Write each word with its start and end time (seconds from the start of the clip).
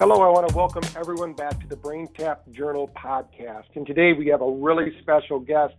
Hello, 0.00 0.22
I 0.22 0.28
want 0.28 0.48
to 0.48 0.54
welcome 0.54 0.84
everyone 0.94 1.32
back 1.32 1.58
to 1.58 1.66
the 1.66 1.74
BrainTap 1.74 2.52
Journal 2.52 2.88
podcast. 2.96 3.64
And 3.74 3.84
today 3.84 4.12
we 4.12 4.28
have 4.28 4.42
a 4.42 4.48
really 4.48 4.92
special 5.02 5.40
guest, 5.40 5.74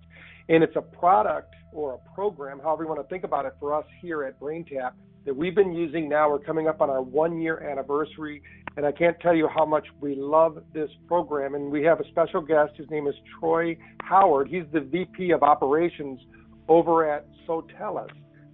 and 0.50 0.62
it's 0.62 0.76
a 0.76 0.82
product 0.82 1.56
or 1.72 1.94
a 1.94 2.14
program, 2.14 2.60
however 2.60 2.84
you 2.84 2.90
want 2.90 3.00
to 3.00 3.08
think 3.08 3.24
about 3.24 3.46
it, 3.46 3.54
for 3.62 3.74
us 3.74 3.86
here 4.02 4.26
at 4.26 4.38
BrainTap 4.38 4.92
that 5.26 5.34
we've 5.34 5.56
been 5.56 5.72
using 5.72 6.10
now. 6.10 6.30
We're 6.30 6.40
coming 6.40 6.68
up 6.68 6.82
on 6.82 6.90
our 6.90 7.02
one 7.02 7.40
year 7.40 7.62
anniversary, 7.62 8.44
and 8.76 8.86
I 8.86 8.92
can't 8.92 9.18
tell 9.22 9.34
you 9.34 9.48
how 9.48 9.66
much 9.66 9.88
we 10.02 10.16
love 10.16 10.64
this 10.74 10.90
program. 11.08 11.56
And 11.56 11.72
we 11.72 11.82
have 11.84 12.02
a 12.02 12.08
special 12.10 12.42
guest. 12.42 12.74
His 12.76 12.90
name 12.90 13.08
is 13.08 13.16
Troy 13.40 13.78
Howard. 14.02 14.50
He's 14.50 14.66
the 14.74 14.82
VP 14.82 15.32
of 15.32 15.44
Operations 15.44 16.20
over 16.68 17.10
at 17.10 17.26
Sotellus. 17.48 18.10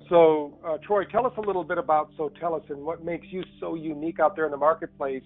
So, 0.10 0.60
uh, 0.64 0.78
Troy, 0.86 1.06
tell 1.06 1.26
us 1.26 1.34
a 1.38 1.42
little 1.42 1.64
bit 1.64 1.80
about 1.80 2.16
Sotellus 2.18 2.70
and 2.70 2.86
what 2.86 3.04
makes 3.04 3.26
you 3.32 3.44
so 3.60 3.74
unique 3.74 4.20
out 4.20 4.36
there 4.36 4.46
in 4.46 4.52
the 4.52 4.58
marketplace 4.58 5.24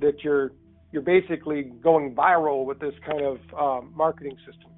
that 0.00 0.22
you're 0.22 0.52
you're 0.92 1.02
basically 1.02 1.64
going 1.82 2.14
viral 2.14 2.64
with 2.64 2.78
this 2.78 2.94
kind 3.04 3.22
of 3.22 3.38
um, 3.58 3.92
marketing 3.94 4.36
system. 4.46 4.70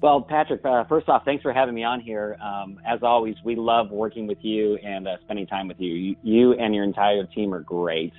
Well, 0.00 0.22
Patrick, 0.22 0.64
uh, 0.64 0.84
first 0.84 1.08
off, 1.08 1.22
thanks 1.24 1.42
for 1.42 1.52
having 1.52 1.74
me 1.74 1.82
on 1.82 2.00
here. 2.00 2.36
Um, 2.40 2.78
as 2.86 3.00
always, 3.02 3.34
we 3.44 3.56
love 3.56 3.90
working 3.90 4.28
with 4.28 4.38
you 4.42 4.76
and 4.76 5.08
uh, 5.08 5.16
spending 5.24 5.46
time 5.46 5.66
with 5.66 5.80
you. 5.80 5.92
you. 5.92 6.16
you. 6.22 6.52
and 6.52 6.72
your 6.74 6.84
entire 6.84 7.24
team 7.26 7.52
are 7.52 7.60
great. 7.60 8.12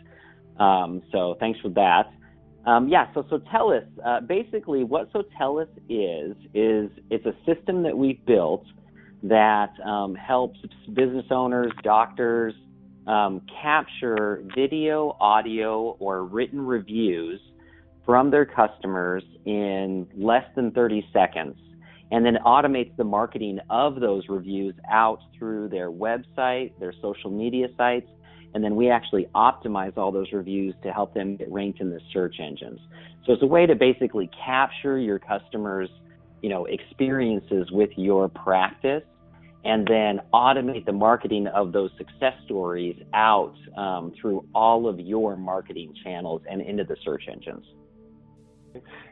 Um, 0.60 1.02
so 1.14 1.38
thanks 1.40 1.58
for 1.62 1.70
that. 1.70 2.12
Um, 2.66 2.90
yeah, 2.90 3.06
so 3.14 3.24
Sotellus, 3.24 3.88
uh, 4.06 4.20
basically 4.20 4.84
what 4.84 5.12
Sotellus 5.14 5.70
is, 5.88 6.36
is 6.54 6.92
it's 7.10 7.26
a 7.26 7.34
system 7.46 7.84
that 7.84 7.98
we've 7.98 8.24
built 8.26 8.66
that 9.24 9.72
um, 9.86 10.16
helps 10.16 10.60
business 10.94 11.26
owners, 11.32 11.72
doctors, 11.84 12.54
um, 13.08 13.42
capture 13.62 14.44
video, 14.56 15.18
audio, 15.20 15.98
or 16.00 16.24
written 16.26 16.66
reviews 16.66 17.40
from 18.06 18.32
their 18.32 18.46
customers 18.46 19.24
in 19.46 20.08
less 20.16 20.46
than 20.56 20.72
30 20.72 21.08
seconds 21.14 21.56
and 22.12 22.26
then 22.26 22.38
automates 22.46 22.96
the 22.98 23.04
marketing 23.04 23.60
of 23.70 24.00
those 24.00 24.24
reviews 24.30 24.74
out 24.92 25.20
through 25.38 25.70
their 25.70 25.92
website, 25.92 26.72
their 26.80 26.94
social 27.02 27.30
media 27.30 27.68
sites, 27.78 28.08
and 28.54 28.64
then 28.64 28.76
we 28.76 28.90
actually 28.90 29.28
optimize 29.36 29.96
all 29.96 30.12
those 30.12 30.32
reviews 30.34 30.74
to 30.82 30.92
help 30.92 31.14
them 31.14 31.36
get 31.36 31.52
ranked 31.52 31.82
in 31.82 31.90
the 31.92 32.00
search 32.12 32.38
engines. 32.40 32.80
So 33.26 33.34
it's 33.34 33.44
a 33.44 33.48
way 33.48 33.68
to 33.68 33.76
basically 33.76 34.30
capture 34.44 34.98
your 34.98 35.20
customers, 35.20 35.90
you 36.42 36.50
know, 36.50 36.66
experiences 36.66 37.70
with 37.72 37.92
your 37.96 38.28
practice 38.28 39.04
and 39.66 39.86
then 39.88 40.22
automate 40.34 40.86
the 40.86 40.92
marketing 40.92 41.48
of 41.48 41.74
those 41.74 41.92
success 41.98 42.34
stories 42.46 42.98
out 43.14 43.56
um, 43.78 44.14
through 44.20 44.46
all 44.56 44.88
of 44.88 45.00
your 45.00 45.36
marketing 45.36 45.94
channels 46.04 46.42
and 46.50 46.62
into 46.62 46.84
the 46.84 46.96
search 47.04 47.24
engines. 47.30 47.66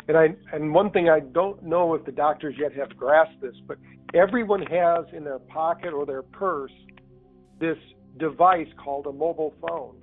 And 0.08 0.16
I 0.16 0.28
and 0.54 0.74
one 0.74 0.92
thing 0.92 1.10
I 1.10 1.20
don't 1.20 1.62
know 1.64 1.94
if 1.96 2.06
the 2.06 2.12
doctors 2.12 2.56
yet 2.58 2.74
have 2.74 2.96
grasped 2.96 3.42
this, 3.42 3.56
but 3.68 3.78
everyone 4.14 4.62
has 4.62 5.06
in 5.14 5.24
their 5.24 5.40
pocket 5.40 5.94
or 5.94 6.06
their 6.06 6.22
purse 6.22 6.72
this 7.60 7.78
device 8.18 8.68
called 8.82 9.08
a 9.08 9.12
mobile 9.12 9.54
phone. 9.68 10.00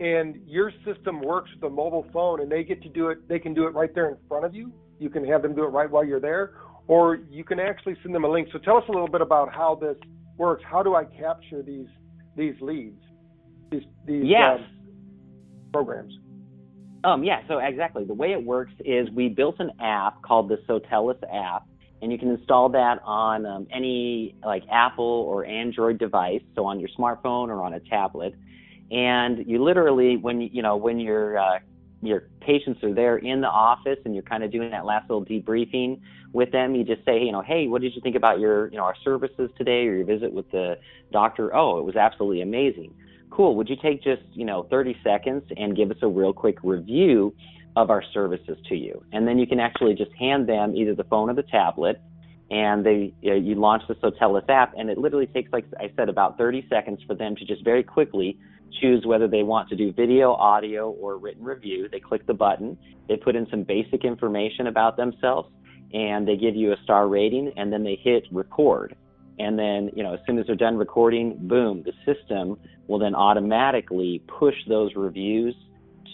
And 0.00 0.40
your 0.46 0.72
system 0.84 1.20
works 1.20 1.50
with 1.54 1.70
a 1.70 1.74
mobile 1.74 2.06
phone 2.12 2.40
and 2.40 2.50
they 2.50 2.64
get 2.64 2.82
to 2.82 2.88
do 2.88 3.08
it 3.08 3.28
they 3.28 3.38
can 3.38 3.52
do 3.52 3.66
it 3.66 3.74
right 3.74 3.94
there 3.94 4.08
in 4.08 4.16
front 4.28 4.46
of 4.46 4.54
you. 4.54 4.72
You 4.98 5.10
can 5.10 5.26
have 5.26 5.42
them 5.42 5.54
do 5.54 5.64
it 5.64 5.68
right 5.68 5.90
while 5.90 6.04
you're 6.04 6.20
there 6.20 6.54
or 6.86 7.16
you 7.30 7.44
can 7.44 7.58
actually 7.58 7.96
send 8.02 8.14
them 8.14 8.24
a 8.24 8.30
link. 8.30 8.48
So 8.52 8.58
tell 8.58 8.76
us 8.76 8.84
a 8.88 8.92
little 8.92 9.08
bit 9.08 9.20
about 9.20 9.52
how 9.52 9.74
this 9.80 9.96
works. 10.36 10.62
How 10.66 10.82
do 10.82 10.94
I 10.94 11.04
capture 11.04 11.62
these 11.62 11.88
these 12.36 12.54
leads? 12.60 13.00
These 13.70 13.82
these 14.06 14.24
yes. 14.26 14.58
um, 14.58 14.66
programs. 15.72 16.12
Um, 17.04 17.22
yeah, 17.22 17.40
so 17.48 17.58
exactly. 17.58 18.04
The 18.04 18.14
way 18.14 18.32
it 18.32 18.42
works 18.42 18.72
is 18.84 19.10
we 19.10 19.28
built 19.28 19.56
an 19.58 19.70
app 19.80 20.22
called 20.22 20.48
the 20.48 20.56
Sotellus 20.66 21.18
app, 21.30 21.66
and 22.00 22.10
you 22.10 22.18
can 22.18 22.30
install 22.30 22.70
that 22.70 22.98
on 23.04 23.44
um, 23.44 23.66
any 23.70 24.36
like 24.44 24.62
Apple 24.70 25.04
or 25.04 25.44
Android 25.44 25.98
device, 25.98 26.40
so 26.54 26.64
on 26.64 26.80
your 26.80 26.88
smartphone 26.98 27.48
or 27.48 27.62
on 27.62 27.74
a 27.74 27.80
tablet. 27.80 28.34
And 28.90 29.46
you 29.46 29.62
literally, 29.62 30.16
when 30.16 30.40
you 30.40 30.62
know 30.62 30.76
when 30.76 30.98
your 30.98 31.38
uh, 31.38 31.58
your 32.06 32.28
patients 32.40 32.82
are 32.82 32.94
there 32.94 33.18
in 33.18 33.40
the 33.40 33.48
office 33.48 33.98
and 34.04 34.14
you're 34.14 34.22
kind 34.22 34.44
of 34.44 34.52
doing 34.52 34.70
that 34.70 34.84
last 34.84 35.08
little 35.08 35.24
debriefing 35.24 36.00
with 36.32 36.50
them, 36.50 36.74
you 36.74 36.84
just 36.84 37.04
say, 37.04 37.22
you 37.22 37.32
know, 37.32 37.42
hey, 37.42 37.68
what 37.68 37.80
did 37.80 37.94
you 37.94 38.00
think 38.00 38.16
about 38.16 38.40
your 38.40 38.68
you 38.68 38.76
know 38.76 38.84
our 38.84 38.96
services 39.04 39.50
today 39.56 39.86
or 39.86 39.96
your 39.96 40.04
visit 40.04 40.32
with 40.32 40.50
the 40.50 40.78
doctor? 41.12 41.54
Oh, 41.54 41.78
it 41.78 41.84
was 41.84 41.96
absolutely 41.96 42.42
amazing 42.42 42.94
cool, 43.34 43.56
would 43.56 43.68
you 43.68 43.76
take 43.76 44.02
just, 44.02 44.22
you 44.32 44.44
know, 44.44 44.66
30 44.70 44.96
seconds 45.02 45.42
and 45.56 45.76
give 45.76 45.90
us 45.90 45.96
a 46.02 46.08
real 46.08 46.32
quick 46.32 46.58
review 46.62 47.34
of 47.76 47.90
our 47.90 48.02
services 48.12 48.56
to 48.68 48.76
you? 48.76 49.04
And 49.12 49.26
then 49.26 49.38
you 49.38 49.46
can 49.46 49.58
actually 49.58 49.94
just 49.94 50.12
hand 50.12 50.48
them 50.48 50.76
either 50.76 50.94
the 50.94 51.04
phone 51.04 51.28
or 51.28 51.34
the 51.34 51.42
tablet 51.42 52.00
and 52.50 52.84
they 52.84 53.12
you 53.22 53.54
launch 53.54 53.82
the 53.88 53.94
Sotellus 53.94 54.48
app 54.50 54.74
and 54.76 54.90
it 54.90 54.98
literally 54.98 55.26
takes 55.26 55.50
like 55.50 55.64
I 55.80 55.90
said 55.96 56.10
about 56.10 56.36
30 56.36 56.66
seconds 56.68 57.00
for 57.06 57.14
them 57.14 57.34
to 57.36 57.44
just 57.44 57.64
very 57.64 57.82
quickly 57.82 58.38
choose 58.80 59.04
whether 59.06 59.28
they 59.28 59.42
want 59.42 59.68
to 59.68 59.76
do 59.76 59.92
video, 59.92 60.32
audio 60.32 60.90
or 60.90 61.16
written 61.18 61.44
review. 61.44 61.88
They 61.90 62.00
click 62.00 62.26
the 62.26 62.34
button, 62.34 62.76
they 63.08 63.16
put 63.16 63.36
in 63.36 63.46
some 63.50 63.62
basic 63.62 64.04
information 64.04 64.66
about 64.66 64.96
themselves 64.96 65.48
and 65.92 66.26
they 66.26 66.36
give 66.36 66.56
you 66.56 66.72
a 66.72 66.76
star 66.82 67.08
rating 67.08 67.52
and 67.56 67.72
then 67.72 67.84
they 67.84 67.98
hit 68.02 68.24
record. 68.32 68.96
And 69.38 69.58
then, 69.58 69.90
you 69.94 70.02
know, 70.02 70.14
as 70.14 70.20
soon 70.26 70.38
as 70.38 70.46
they're 70.46 70.56
done 70.56 70.76
recording, 70.76 71.36
boom, 71.48 71.84
the 71.84 71.92
system 72.04 72.56
will 72.86 72.98
then 72.98 73.14
automatically 73.14 74.22
push 74.26 74.54
those 74.68 74.94
reviews 74.94 75.54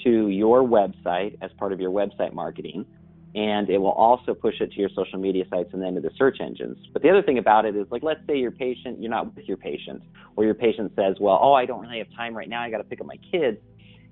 to 0.04 0.28
your 0.28 0.62
website 0.62 1.37
as 1.42 1.50
part 1.59 1.72
of 1.72 1.81
your 1.81 1.91
website 1.91 2.32
marketing. 2.32 2.87
And 3.35 3.71
it 3.71 3.79
will 3.79 3.93
also 3.93 4.35
push 4.35 4.61
it 4.61 4.73
to 4.73 4.81
your 4.81 4.89
social 4.89 5.19
media 5.19 5.45
sites 5.51 5.71
and 5.73 5.81
then 5.81 5.95
to 5.95 6.01
the 6.01 6.11
search 6.17 6.39
engines. 6.41 6.79
But 6.93 7.03
the 7.03 7.11
other 7.11 7.23
thing 7.23 7.39
about 7.39 7.65
it 7.65 7.77
is, 7.77 7.87
like, 7.91 8.03
let's 8.03 8.21
say 8.27 8.37
your 8.37 8.51
patient, 8.51 9.01
you're 9.01 9.11
not 9.11 9.35
with 9.37 9.47
your 9.47 9.57
patient, 9.57 10.03
or 10.35 10.45
your 10.45 10.55
patient 10.55 10.93
says, 10.97 11.17
well, 11.21 11.39
oh, 11.41 11.53
I 11.53 11.65
don't 11.65 11.81
really 11.81 11.99
have 11.99 12.09
time 12.17 12.37
right 12.37 12.49
now. 12.49 12.61
I 12.61 12.71
got 12.71 12.79
to 12.79 12.85
pick 12.85 13.01
up 13.01 13.07
my 13.07 13.19
kids. 13.31 13.59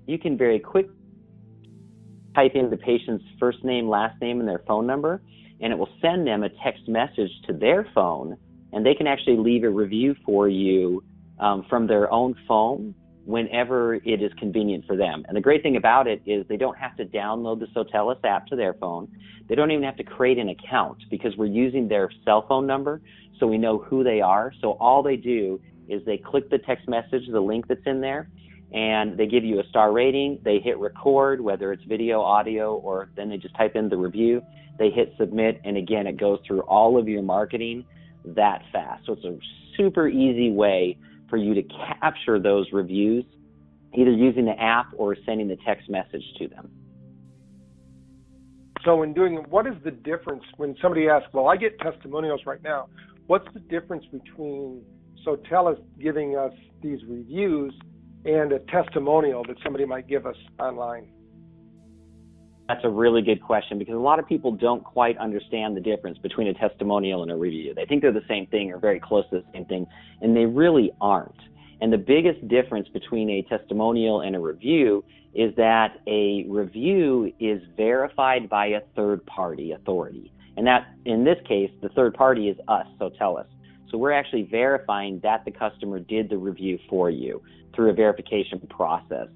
You 0.07 0.17
can 0.17 0.37
very 0.37 0.59
quickly 0.59 0.93
type 2.33 2.53
in 2.55 2.69
the 2.69 2.77
patient's 2.77 3.25
first 3.39 3.63
name, 3.65 3.89
last 3.89 4.21
name, 4.21 4.39
and 4.39 4.47
their 4.47 4.63
phone 4.65 4.87
number, 4.87 5.21
and 5.59 5.73
it 5.73 5.75
will 5.77 5.89
send 6.01 6.25
them 6.25 6.43
a 6.43 6.49
text 6.63 6.87
message 6.87 7.31
to 7.47 7.53
their 7.53 7.87
phone 7.93 8.37
and 8.71 8.85
they 8.85 8.93
can 8.93 9.07
actually 9.07 9.37
leave 9.37 9.63
a 9.63 9.69
review 9.69 10.15
for 10.25 10.47
you 10.47 11.03
um, 11.39 11.65
from 11.69 11.87
their 11.87 12.11
own 12.11 12.35
phone 12.47 12.93
whenever 13.29 13.93
it 13.93 14.23
is 14.23 14.31
convenient 14.39 14.83
for 14.87 14.97
them. 14.97 15.23
And 15.27 15.37
the 15.37 15.41
great 15.41 15.61
thing 15.61 15.75
about 15.75 16.07
it 16.07 16.19
is 16.25 16.47
they 16.49 16.57
don't 16.57 16.77
have 16.79 16.97
to 16.97 17.05
download 17.05 17.59
the 17.59 17.67
Sotellus 17.67 18.17
app 18.25 18.47
to 18.47 18.55
their 18.55 18.73
phone. 18.73 19.07
They 19.47 19.53
don't 19.53 19.69
even 19.69 19.83
have 19.83 19.97
to 19.97 20.03
create 20.03 20.39
an 20.39 20.49
account 20.49 20.97
because 21.11 21.37
we're 21.37 21.45
using 21.45 21.87
their 21.87 22.09
cell 22.25 22.47
phone 22.47 22.65
number 22.65 23.01
so 23.39 23.45
we 23.45 23.59
know 23.59 23.77
who 23.77 24.03
they 24.03 24.19
are. 24.19 24.51
So 24.61 24.71
all 24.79 25.03
they 25.03 25.15
do 25.15 25.61
is 25.87 26.03
they 26.07 26.17
click 26.17 26.49
the 26.49 26.57
text 26.57 26.87
message, 26.89 27.21
the 27.31 27.39
link 27.39 27.67
that's 27.67 27.85
in 27.85 28.01
there, 28.01 28.29
and 28.73 29.15
they 29.15 29.27
give 29.27 29.43
you 29.43 29.59
a 29.59 29.63
star 29.69 29.91
rating. 29.91 30.39
They 30.43 30.57
hit 30.57 30.79
record, 30.79 31.39
whether 31.39 31.71
it's 31.71 31.83
video, 31.83 32.21
audio, 32.21 32.77
or 32.77 33.09
then 33.15 33.29
they 33.29 33.37
just 33.37 33.55
type 33.55 33.75
in 33.75 33.89
the 33.89 33.97
review. 33.97 34.41
They 34.79 34.89
hit 34.89 35.13
submit, 35.19 35.61
and 35.63 35.77
again, 35.77 36.07
it 36.07 36.17
goes 36.17 36.39
through 36.47 36.61
all 36.61 36.97
of 36.97 37.07
your 37.07 37.21
marketing 37.21 37.85
that 38.25 38.63
fast. 38.71 39.05
So 39.05 39.13
it's 39.13 39.23
a 39.23 39.37
super 39.77 40.07
easy 40.07 40.49
way 40.49 40.97
for 41.29 41.37
you 41.37 41.53
to 41.53 41.63
capture 41.99 42.39
those 42.39 42.71
reviews, 42.71 43.25
either 43.93 44.11
using 44.11 44.45
the 44.45 44.59
app 44.59 44.87
or 44.97 45.15
sending 45.25 45.47
the 45.47 45.57
text 45.65 45.89
message 45.89 46.23
to 46.37 46.47
them. 46.47 46.69
So, 48.85 49.03
in 49.03 49.13
doing, 49.13 49.37
what 49.49 49.67
is 49.67 49.75
the 49.83 49.91
difference 49.91 50.43
when 50.57 50.75
somebody 50.81 51.09
asks, 51.09 51.33
"Well, 51.33 51.47
I 51.47 51.57
get 51.57 51.77
testimonials 51.79 52.45
right 52.45 52.63
now. 52.63 52.87
What's 53.27 53.51
the 53.53 53.59
difference 53.59 54.05
between 54.05 54.83
Sotellus 55.25 55.79
giving 55.99 56.37
us 56.37 56.53
these 56.81 57.03
reviews 57.05 57.77
and 58.25 58.51
a 58.53 58.59
testimonial 58.59 59.43
that 59.43 59.57
somebody 59.63 59.85
might 59.85 60.07
give 60.07 60.25
us 60.25 60.37
online?" 60.59 61.09
That's 62.69 62.85
a 62.85 62.89
really 62.89 63.23
good 63.23 63.41
question 63.41 63.79
because 63.79 63.95
a 63.95 63.97
lot 63.97 64.19
of 64.19 64.27
people 64.27 64.51
don't 64.51 64.83
quite 64.83 65.17
understand 65.17 65.75
the 65.75 65.81
difference 65.81 66.19
between 66.19 66.49
a 66.49 66.53
testimonial 66.53 67.23
and 67.23 67.31
a 67.31 67.35
review. 67.35 67.73
They 67.73 67.85
think 67.85 68.03
they're 68.03 68.13
the 68.13 68.21
same 68.29 68.45
thing 68.45 68.71
or 68.71 68.77
very 68.77 68.99
close 68.99 69.27
to 69.31 69.37
the 69.37 69.45
same 69.51 69.65
thing, 69.65 69.87
and 70.21 70.37
they 70.37 70.45
really 70.45 70.91
aren't. 71.01 71.33
And 71.81 71.91
the 71.91 71.97
biggest 71.97 72.47
difference 72.47 72.87
between 72.89 73.27
a 73.27 73.41
testimonial 73.41 74.21
and 74.21 74.35
a 74.35 74.39
review 74.39 75.03
is 75.33 75.55
that 75.55 75.99
a 76.05 76.45
review 76.47 77.33
is 77.39 77.59
verified 77.75 78.47
by 78.47 78.67
a 78.67 78.81
third 78.95 79.25
party 79.25 79.71
authority. 79.71 80.31
And 80.55 80.67
that, 80.67 80.93
in 81.05 81.23
this 81.23 81.37
case, 81.47 81.71
the 81.81 81.89
third 81.89 82.13
party 82.13 82.49
is 82.49 82.57
us, 82.67 82.85
Sotellus. 82.99 83.47
So 83.89 83.97
we're 83.97 84.11
actually 84.11 84.43
verifying 84.43 85.19
that 85.23 85.43
the 85.43 85.51
customer 85.51 85.99
did 85.99 86.29
the 86.29 86.37
review 86.37 86.77
for 86.87 87.09
you 87.09 87.41
through 87.73 87.89
a 87.89 87.93
verification 87.93 88.59
process. 88.69 89.27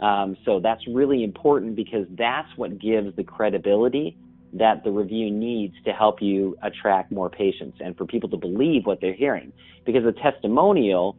Um, 0.00 0.36
so 0.44 0.60
that's 0.60 0.86
really 0.88 1.24
important 1.24 1.76
because 1.76 2.06
that's 2.16 2.48
what 2.56 2.78
gives 2.78 3.14
the 3.16 3.24
credibility 3.24 4.16
that 4.52 4.82
the 4.82 4.90
review 4.90 5.30
needs 5.30 5.74
to 5.84 5.92
help 5.92 6.20
you 6.20 6.56
attract 6.62 7.12
more 7.12 7.30
patients 7.30 7.78
and 7.80 7.96
for 7.96 8.04
people 8.04 8.28
to 8.30 8.36
believe 8.36 8.86
what 8.86 9.00
they're 9.00 9.14
hearing. 9.14 9.52
Because 9.84 10.04
a 10.04 10.12
testimonial 10.12 11.16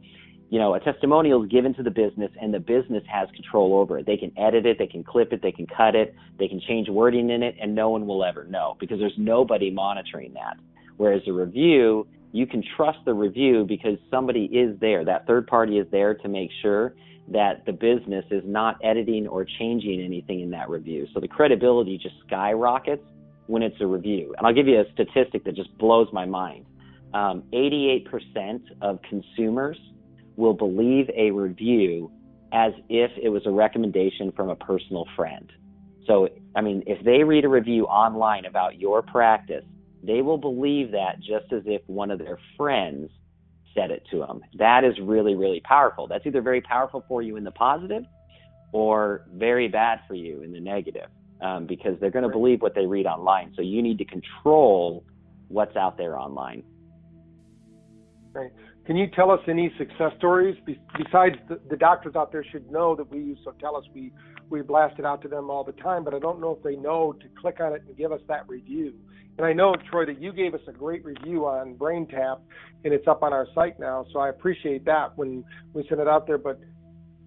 you 0.51 0.59
know, 0.59 0.73
a 0.73 0.81
testimonial 0.81 1.43
is 1.43 1.49
given 1.49 1.73
to 1.75 1.81
the 1.81 1.89
business 1.89 2.29
and 2.39 2.53
the 2.53 2.59
business 2.59 3.03
has 3.09 3.29
control 3.31 3.73
over 3.73 3.99
it. 3.99 4.05
They 4.05 4.17
can 4.17 4.37
edit 4.37 4.65
it, 4.65 4.77
they 4.77 4.85
can 4.85 5.01
clip 5.01 5.31
it, 5.31 5.41
they 5.41 5.53
can 5.53 5.65
cut 5.65 5.95
it, 5.95 6.13
they 6.37 6.49
can 6.49 6.59
change 6.59 6.89
wording 6.89 7.29
in 7.29 7.41
it, 7.41 7.55
and 7.59 7.73
no 7.73 7.89
one 7.89 8.05
will 8.05 8.25
ever 8.25 8.43
know 8.43 8.75
because 8.77 8.99
there's 8.99 9.17
nobody 9.17 9.71
monitoring 9.71 10.33
that. 10.33 10.57
Whereas 10.97 11.21
a 11.25 11.31
review, 11.31 12.05
you 12.31 12.47
can 12.47 12.63
trust 12.75 12.99
the 13.05 13.13
review 13.13 13.65
because 13.67 13.97
somebody 14.09 14.45
is 14.45 14.79
there. 14.79 15.03
That 15.05 15.27
third 15.27 15.47
party 15.47 15.77
is 15.77 15.87
there 15.91 16.13
to 16.15 16.27
make 16.27 16.49
sure 16.61 16.93
that 17.29 17.65
the 17.65 17.71
business 17.71 18.25
is 18.31 18.43
not 18.45 18.77
editing 18.83 19.27
or 19.27 19.45
changing 19.45 20.01
anything 20.01 20.41
in 20.41 20.49
that 20.51 20.69
review. 20.69 21.07
So 21.13 21.19
the 21.19 21.27
credibility 21.27 21.97
just 21.97 22.15
skyrockets 22.27 23.03
when 23.47 23.61
it's 23.63 23.79
a 23.81 23.87
review. 23.87 24.33
And 24.37 24.47
I'll 24.47 24.53
give 24.53 24.67
you 24.67 24.79
a 24.79 24.85
statistic 24.93 25.43
that 25.45 25.55
just 25.55 25.77
blows 25.77 26.07
my 26.11 26.25
mind. 26.25 26.65
Um, 27.13 27.43
88% 27.53 28.61
of 28.81 28.99
consumers 29.01 29.77
will 30.37 30.53
believe 30.53 31.09
a 31.15 31.31
review 31.31 32.11
as 32.53 32.73
if 32.89 33.11
it 33.21 33.29
was 33.29 33.45
a 33.45 33.51
recommendation 33.51 34.31
from 34.31 34.49
a 34.49 34.55
personal 34.55 35.05
friend. 35.15 35.51
So, 36.07 36.29
I 36.55 36.61
mean, 36.61 36.83
if 36.87 37.03
they 37.05 37.23
read 37.23 37.45
a 37.45 37.49
review 37.49 37.85
online 37.85 38.45
about 38.45 38.79
your 38.79 39.01
practice, 39.01 39.63
they 40.03 40.21
will 40.21 40.37
believe 40.37 40.91
that 40.91 41.19
just 41.19 41.51
as 41.51 41.63
if 41.65 41.81
one 41.87 42.11
of 42.11 42.19
their 42.19 42.39
friends 42.57 43.09
said 43.75 43.91
it 43.91 44.03
to 44.11 44.19
them. 44.19 44.41
That 44.57 44.83
is 44.83 44.93
really, 45.01 45.35
really 45.35 45.61
powerful. 45.61 46.07
That's 46.07 46.25
either 46.25 46.41
very 46.41 46.61
powerful 46.61 47.05
for 47.07 47.21
you 47.21 47.37
in 47.37 47.43
the 47.43 47.51
positive 47.51 48.03
or 48.73 49.25
very 49.33 49.67
bad 49.67 49.99
for 50.07 50.15
you 50.15 50.41
in 50.41 50.51
the 50.51 50.59
negative 50.59 51.09
um, 51.41 51.65
because 51.67 51.99
they're 51.99 52.11
going 52.11 52.23
to 52.23 52.29
believe 52.29 52.61
what 52.61 52.75
they 52.75 52.85
read 52.85 53.05
online. 53.05 53.53
So 53.55 53.61
you 53.61 53.81
need 53.81 53.97
to 53.99 54.05
control 54.05 55.03
what's 55.47 55.75
out 55.75 55.97
there 55.97 56.17
online. 56.17 56.63
Right. 58.33 58.51
Can 58.85 58.95
you 58.95 59.07
tell 59.15 59.29
us 59.29 59.39
any 59.47 59.71
success 59.77 60.11
stories 60.17 60.57
besides 60.65 61.35
the, 61.49 61.59
the, 61.69 61.77
doctors 61.77 62.15
out 62.15 62.31
there 62.31 62.43
should 62.49 62.71
know 62.71 62.95
that 62.95 63.09
we 63.11 63.19
use 63.19 63.37
Sotellus? 63.45 63.83
We 63.93 64.11
we 64.51 64.61
blast 64.61 64.99
it 64.99 65.05
out 65.05 65.21
to 65.21 65.27
them 65.27 65.49
all 65.49 65.63
the 65.63 65.71
time, 65.71 66.03
but 66.03 66.13
I 66.13 66.19
don't 66.19 66.39
know 66.39 66.51
if 66.51 66.61
they 66.63 66.75
know 66.75 67.13
to 67.13 67.25
click 67.39 67.59
on 67.59 67.73
it 67.73 67.83
and 67.87 67.97
give 67.97 68.11
us 68.11 68.21
that 68.27 68.47
review. 68.47 68.93
And 69.37 69.47
I 69.47 69.53
know 69.53 69.75
Troy 69.89 70.05
that 70.05 70.21
you 70.21 70.33
gave 70.33 70.53
us 70.53 70.61
a 70.67 70.71
great 70.71 71.03
review 71.05 71.45
on 71.47 71.75
BrainTap, 71.75 72.41
and 72.83 72.93
it's 72.93 73.07
up 73.07 73.23
on 73.23 73.33
our 73.33 73.47
site 73.55 73.79
now. 73.79 74.05
So 74.11 74.19
I 74.19 74.29
appreciate 74.29 74.85
that 74.85 75.17
when 75.17 75.43
we 75.73 75.85
send 75.87 76.01
it 76.01 76.07
out 76.07 76.27
there. 76.27 76.37
But 76.37 76.59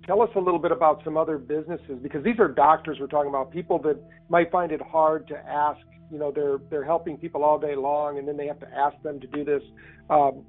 tell 0.07 0.21
us 0.21 0.29
a 0.37 0.39
little 0.39 0.59
bit 0.59 0.71
about 0.71 1.03
some 1.03 1.17
other 1.17 1.39
businesses 1.39 1.99
because 2.03 2.23
these 2.23 2.39
are 2.39 2.49
doctors 2.49 2.99
we're 3.01 3.07
talking 3.07 3.31
about, 3.31 3.51
people 3.51 3.79
that 3.81 3.99
might 4.29 4.51
find 4.53 4.71
it 4.71 4.83
hard 4.83 5.27
to 5.29 5.37
ask. 5.37 5.81
You 6.13 6.19
know, 6.19 6.31
they're 6.31 6.59
they're 6.71 6.85
helping 6.85 7.17
people 7.17 7.43
all 7.43 7.59
day 7.59 7.75
long, 7.75 8.19
and 8.19 8.29
then 8.29 8.37
they 8.37 8.47
have 8.47 8.61
to 8.61 8.69
ask 8.69 9.01
them 9.03 9.19
to 9.21 9.27
do 9.27 9.43
this. 9.43 9.63
Um, 10.11 10.45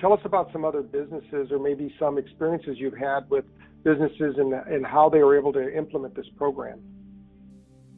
tell 0.00 0.12
us 0.12 0.20
about 0.24 0.52
some 0.52 0.64
other 0.64 0.82
businesses 0.82 1.50
or 1.50 1.58
maybe 1.58 1.92
some 1.98 2.18
experiences 2.18 2.76
you've 2.78 2.96
had 2.96 3.28
with 3.30 3.44
businesses 3.84 4.36
and, 4.38 4.52
and 4.52 4.86
how 4.86 5.08
they 5.08 5.22
were 5.22 5.38
able 5.38 5.52
to 5.52 5.76
implement 5.76 6.14
this 6.14 6.26
program. 6.36 6.80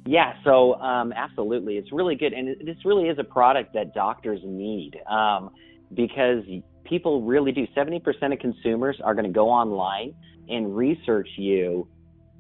Yeah, 0.04 0.34
so 0.42 0.74
um, 0.74 1.12
absolutely, 1.12 1.76
it's 1.76 1.92
really 1.92 2.16
good, 2.16 2.32
and 2.32 2.56
this 2.66 2.76
really 2.84 3.08
is 3.08 3.18
a 3.18 3.24
product 3.24 3.72
that 3.74 3.94
doctors 3.94 4.40
need 4.44 4.98
um, 5.08 5.50
because 5.94 6.42
people 6.82 7.22
really 7.22 7.52
do. 7.52 7.66
Seventy 7.72 8.00
percent 8.00 8.32
of 8.32 8.40
consumers 8.40 8.96
are 9.04 9.14
going 9.14 9.26
to 9.26 9.32
go 9.32 9.48
online 9.48 10.14
and 10.48 10.76
research 10.76 11.28
you 11.36 11.86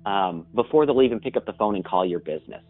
um, 0.04 0.46
before 0.54 0.86
they'll 0.86 1.02
even 1.02 1.20
pick 1.20 1.36
up 1.36 1.46
the 1.46 1.52
phone 1.52 1.76
and 1.76 1.84
call 1.84 2.04
your 2.04 2.18
business. 2.18 2.62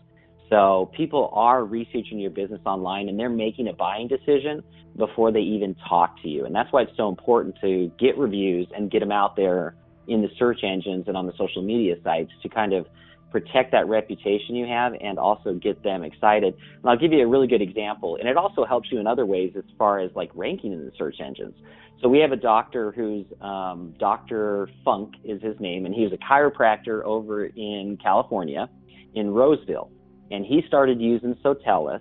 So 0.51 0.91
people 0.95 1.31
are 1.33 1.65
researching 1.65 2.19
your 2.19 2.31
business 2.31 2.61
online 2.67 3.09
and 3.09 3.19
they're 3.19 3.31
making 3.31 3.69
a 3.69 3.73
buying 3.73 4.07
decision 4.07 4.63
before 4.97 5.33
they 5.33 5.41
even 5.41 5.75
talk 5.89 6.21
to 6.21 6.29
you. 6.29 6.45
And 6.45 6.55
that's 6.55 6.71
why 6.71 6.83
it's 6.83 6.93
so 6.99 7.09
important 7.09 7.57
to 7.63 7.91
get 7.99 8.19
reviews 8.19 8.69
and 8.77 8.91
get 8.91 9.01
them 9.01 9.13
out 9.13 9.35
there 9.35 9.75
in 10.09 10.23
the 10.23 10.29
search 10.39 10.61
engines 10.63 11.05
and 11.07 11.17
on 11.17 11.27
the 11.27 11.33
social 11.39 11.63
media 11.63 11.97
sites 12.03 12.31
to 12.43 12.49
kind 12.49 12.73
of 12.73 12.87
protect 13.31 13.73
that 13.73 13.89
reputation 13.89 14.55
you 14.55 14.67
have 14.67 14.93
and 15.01 15.19
also 15.19 15.55
get 15.55 15.83
them 15.83 16.05
excited. 16.05 16.55
And 16.55 16.91
I'll 16.91 16.99
give 16.99 17.13
you 17.13 17.23
a 17.23 17.27
really 17.27 17.47
good 17.47 17.63
example. 17.63 18.17
And 18.17 18.29
it 18.29 18.37
also 18.37 18.65
helps 18.65 18.93
you 18.93 18.99
in 18.99 19.07
other 19.07 19.25
ways 19.25 19.53
as 19.57 19.65
far 19.79 20.01
as 20.01 20.11
like 20.15 20.31
ranking 20.35 20.73
in 20.73 20.85
the 20.85 20.93
search 20.99 21.17
engines. 21.25 21.55
So 22.03 22.09
we 22.09 22.19
have 22.19 22.33
a 22.33 22.37
doctor 22.37 22.93
who's 22.93 23.25
um, 23.41 23.95
Dr. 23.99 24.69
Funk 24.85 25.15
is 25.25 25.41
his 25.41 25.59
name, 25.61 25.87
and 25.87 25.95
he 25.95 26.03
was 26.03 26.13
a 26.13 26.19
chiropractor 26.19 27.03
over 27.05 27.47
in 27.47 27.97
California 28.03 28.69
in 29.15 29.31
Roseville 29.31 29.91
and 30.33 30.47
he 30.47 30.63
started 30.67 31.01
using 31.01 31.37
Sotellus. 31.45 32.01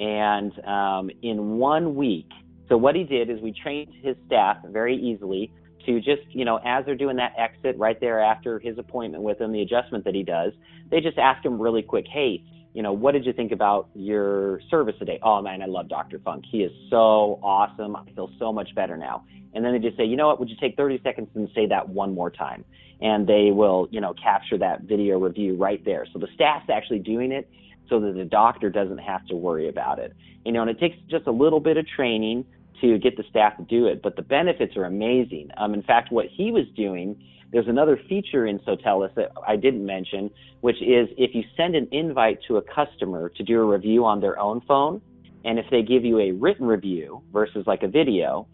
And 0.00 0.52
um, 0.64 1.10
in 1.22 1.58
one 1.58 1.94
week, 1.94 2.28
so 2.68 2.76
what 2.76 2.94
he 2.94 3.04
did 3.04 3.30
is 3.30 3.40
we 3.40 3.52
trained 3.52 3.92
his 4.02 4.16
staff 4.26 4.56
very 4.66 4.96
easily 4.96 5.52
to 5.86 6.00
just, 6.00 6.22
you 6.30 6.44
know, 6.44 6.60
as 6.64 6.84
they're 6.84 6.96
doing 6.96 7.16
that 7.16 7.32
exit 7.38 7.76
right 7.78 7.98
there 8.00 8.20
after 8.20 8.58
his 8.58 8.78
appointment 8.78 9.22
with 9.22 9.40
him, 9.40 9.52
the 9.52 9.62
adjustment 9.62 10.04
that 10.04 10.14
he 10.14 10.22
does, 10.22 10.52
they 10.90 11.00
just 11.00 11.18
ask 11.18 11.44
him 11.44 11.60
really 11.60 11.82
quick, 11.82 12.06
hey, 12.12 12.42
you 12.74 12.82
know, 12.82 12.92
what 12.92 13.12
did 13.12 13.24
you 13.24 13.32
think 13.32 13.52
about 13.52 13.88
your 13.94 14.60
service 14.70 14.94
today? 14.98 15.18
Oh 15.22 15.42
man, 15.42 15.62
I 15.62 15.66
love 15.66 15.88
Dr. 15.88 16.18
Funk. 16.20 16.44
He 16.50 16.58
is 16.58 16.72
so 16.90 17.40
awesome. 17.42 17.96
I 17.96 18.04
feel 18.14 18.30
so 18.38 18.52
much 18.52 18.74
better 18.74 18.96
now. 18.96 19.24
And 19.54 19.64
then 19.64 19.72
they 19.72 19.78
just 19.78 19.96
say, 19.96 20.04
you 20.04 20.16
know 20.16 20.28
what, 20.28 20.38
would 20.38 20.50
you 20.50 20.56
take 20.60 20.76
30 20.76 21.00
seconds 21.02 21.28
and 21.34 21.48
say 21.54 21.66
that 21.66 21.88
one 21.88 22.14
more 22.14 22.30
time? 22.30 22.64
And 23.00 23.26
they 23.26 23.50
will, 23.52 23.88
you 23.90 24.00
know, 24.00 24.14
capture 24.22 24.58
that 24.58 24.82
video 24.82 25.18
review 25.18 25.56
right 25.56 25.82
there. 25.84 26.06
So 26.12 26.18
the 26.18 26.28
staff's 26.34 26.68
actually 26.70 26.98
doing 26.98 27.32
it 27.32 27.48
so 27.88 28.00
that 28.00 28.14
the 28.14 28.24
doctor 28.24 28.70
doesn't 28.70 28.98
have 28.98 29.26
to 29.26 29.36
worry 29.36 29.68
about 29.68 29.98
it. 29.98 30.14
You 30.44 30.52
know, 30.52 30.62
and 30.62 30.70
it 30.70 30.78
takes 30.78 30.96
just 31.08 31.26
a 31.26 31.32
little 31.32 31.60
bit 31.60 31.76
of 31.76 31.86
training 31.86 32.44
to 32.80 32.98
get 32.98 33.16
the 33.16 33.24
staff 33.30 33.56
to 33.56 33.64
do 33.64 33.86
it, 33.86 34.02
but 34.02 34.16
the 34.16 34.22
benefits 34.22 34.76
are 34.76 34.84
amazing. 34.84 35.50
Um, 35.56 35.74
in 35.74 35.82
fact, 35.82 36.12
what 36.12 36.26
he 36.26 36.50
was 36.50 36.64
doing, 36.76 37.22
there's 37.52 37.68
another 37.68 37.98
feature 38.08 38.46
in 38.46 38.58
Sotellus 38.60 39.14
that 39.14 39.32
I 39.46 39.56
didn't 39.56 39.84
mention, 39.84 40.30
which 40.60 40.76
is 40.76 41.08
if 41.16 41.34
you 41.34 41.42
send 41.56 41.74
an 41.74 41.88
invite 41.92 42.38
to 42.48 42.56
a 42.56 42.62
customer 42.62 43.30
to 43.30 43.42
do 43.42 43.60
a 43.60 43.64
review 43.64 44.04
on 44.04 44.20
their 44.20 44.38
own 44.38 44.60
phone, 44.66 45.00
and 45.44 45.58
if 45.58 45.66
they 45.70 45.82
give 45.82 46.04
you 46.04 46.18
a 46.18 46.32
written 46.32 46.66
review 46.66 47.22
versus 47.32 47.64
like 47.66 47.82
a 47.82 47.88
video, 47.88 48.46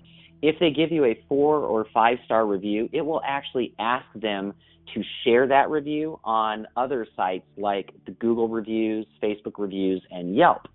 if 0.43 0.59
they 0.61 0.71
give 0.71 0.93
you 0.93 1.05
a 1.05 1.19
four 1.29 1.59
or 1.59 1.87
five 1.93 2.19
star 2.25 2.47
review, 2.47 2.89
it 2.93 3.01
will 3.01 3.23
actually 3.27 3.75
ask 3.79 4.07
them 4.15 4.53
to 4.95 5.03
share 5.25 5.47
that 5.49 5.71
review 5.71 6.21
on 6.23 6.67
other 6.77 7.07
sites 7.17 7.47
like 7.57 7.93
the 8.05 8.13
Google 8.13 8.49
reviews, 8.49 9.07
Facebook 9.23 9.55
reviews, 9.59 10.03
and 10.11 10.37
Yelp. 10.37 10.69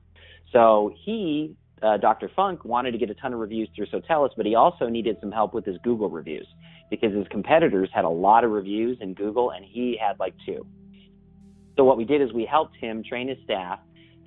So 0.52 0.94
he, 1.06 1.56
uh, 1.82 1.98
Dr. 1.98 2.30
Funk, 2.36 2.66
wanted 2.66 2.92
to 2.92 2.98
get 2.98 3.10
a 3.10 3.14
ton 3.14 3.34
of 3.34 3.40
reviews 3.40 3.70
through 3.76 3.88
Sotellus, 3.88 4.32
but 4.36 4.46
he 4.46 4.56
also 4.56 4.88
needed 4.88 5.18
some 5.20 5.32
help 5.32 5.54
with 5.54 5.66
his 5.66 5.78
Google 5.84 6.10
reviews 6.10 6.48
because 6.90 7.14
his 7.14 7.28
competitors 7.30 7.90
had 7.94 8.06
a 8.06 8.10
lot 8.10 8.44
of 8.44 8.52
reviews 8.52 8.98
in 9.02 9.14
Google 9.14 9.52
and 9.52 9.64
he 9.66 9.98
had 10.02 10.20
like 10.20 10.34
two. 10.46 10.66
So 11.78 11.84
what 11.84 11.98
we 11.98 12.06
did 12.06 12.22
is 12.22 12.34
we 12.34 12.46
helped 12.46 12.76
him 12.78 13.04
train 13.04 13.30
his 13.30 13.38
staff 13.44 13.80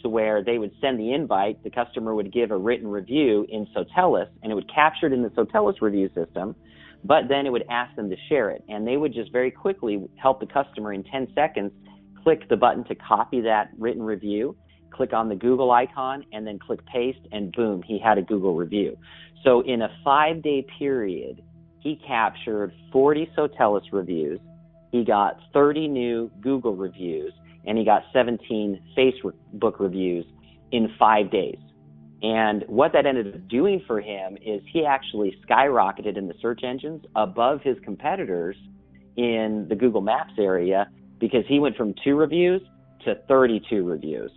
to 0.02 0.08
where 0.08 0.42
they 0.42 0.58
would 0.58 0.72
send 0.80 0.98
the 0.98 1.12
invite, 1.12 1.62
the 1.62 1.70
customer 1.70 2.14
would 2.14 2.32
give 2.32 2.50
a 2.50 2.56
written 2.56 2.88
review 2.88 3.46
in 3.48 3.66
Sotellus, 3.76 4.28
and 4.42 4.50
it 4.50 4.54
would 4.54 4.72
capture 4.72 5.06
it 5.06 5.12
in 5.12 5.22
the 5.22 5.30
Sotellus 5.30 5.80
review 5.80 6.08
system 6.14 6.56
but 7.04 7.28
then 7.28 7.46
it 7.46 7.50
would 7.50 7.64
ask 7.68 7.94
them 7.96 8.08
to 8.10 8.16
share 8.28 8.50
it. 8.50 8.64
And 8.68 8.86
they 8.86 8.96
would 8.96 9.12
just 9.12 9.32
very 9.32 9.50
quickly 9.50 10.08
help 10.16 10.40
the 10.40 10.46
customer 10.46 10.92
in 10.92 11.02
10 11.04 11.28
seconds 11.34 11.72
click 12.22 12.48
the 12.48 12.56
button 12.56 12.84
to 12.84 12.94
copy 12.94 13.40
that 13.40 13.70
written 13.76 14.02
review, 14.02 14.56
click 14.92 15.12
on 15.12 15.28
the 15.28 15.34
Google 15.34 15.70
icon, 15.70 16.24
and 16.32 16.46
then 16.46 16.58
click 16.58 16.84
paste, 16.86 17.26
and 17.32 17.52
boom, 17.52 17.82
he 17.82 17.98
had 17.98 18.18
a 18.18 18.22
Google 18.22 18.54
review. 18.54 18.96
So 19.44 19.62
in 19.62 19.82
a 19.82 19.88
five 20.04 20.42
day 20.42 20.66
period, 20.78 21.42
he 21.80 22.00
captured 22.06 22.72
40 22.92 23.30
Sotellus 23.36 23.92
reviews, 23.92 24.38
he 24.92 25.04
got 25.04 25.38
30 25.52 25.88
new 25.88 26.30
Google 26.40 26.76
reviews, 26.76 27.32
and 27.66 27.76
he 27.76 27.84
got 27.84 28.02
17 28.12 28.80
Facebook 28.96 29.80
reviews 29.80 30.26
in 30.70 30.88
five 30.98 31.30
days. 31.30 31.58
And 32.22 32.64
what 32.68 32.92
that 32.92 33.04
ended 33.04 33.34
up 33.34 33.48
doing 33.48 33.82
for 33.86 34.00
him 34.00 34.36
is 34.44 34.62
he 34.72 34.86
actually 34.86 35.36
skyrocketed 35.48 36.16
in 36.16 36.28
the 36.28 36.34
search 36.40 36.62
engines 36.62 37.04
above 37.16 37.62
his 37.62 37.76
competitors 37.82 38.56
in 39.16 39.66
the 39.68 39.74
Google 39.74 40.02
Maps 40.02 40.34
area 40.38 40.88
because 41.18 41.44
he 41.48 41.58
went 41.58 41.76
from 41.76 41.94
two 42.04 42.16
reviews 42.16 42.62
to 43.04 43.16
32 43.26 43.84
reviews 43.84 44.30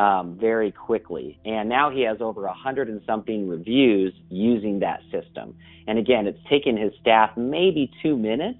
um, 0.00 0.38
very 0.40 0.72
quickly. 0.72 1.38
And 1.44 1.68
now 1.68 1.90
he 1.90 2.00
has 2.02 2.22
over 2.22 2.44
a 2.44 2.48
100 2.48 2.88
and 2.88 3.02
something 3.06 3.46
reviews 3.46 4.14
using 4.30 4.80
that 4.80 5.00
system. 5.12 5.54
And 5.86 5.98
again, 5.98 6.26
it's 6.26 6.38
taken 6.48 6.78
his 6.78 6.92
staff 7.02 7.36
maybe 7.36 7.90
two 8.02 8.16
minutes 8.16 8.58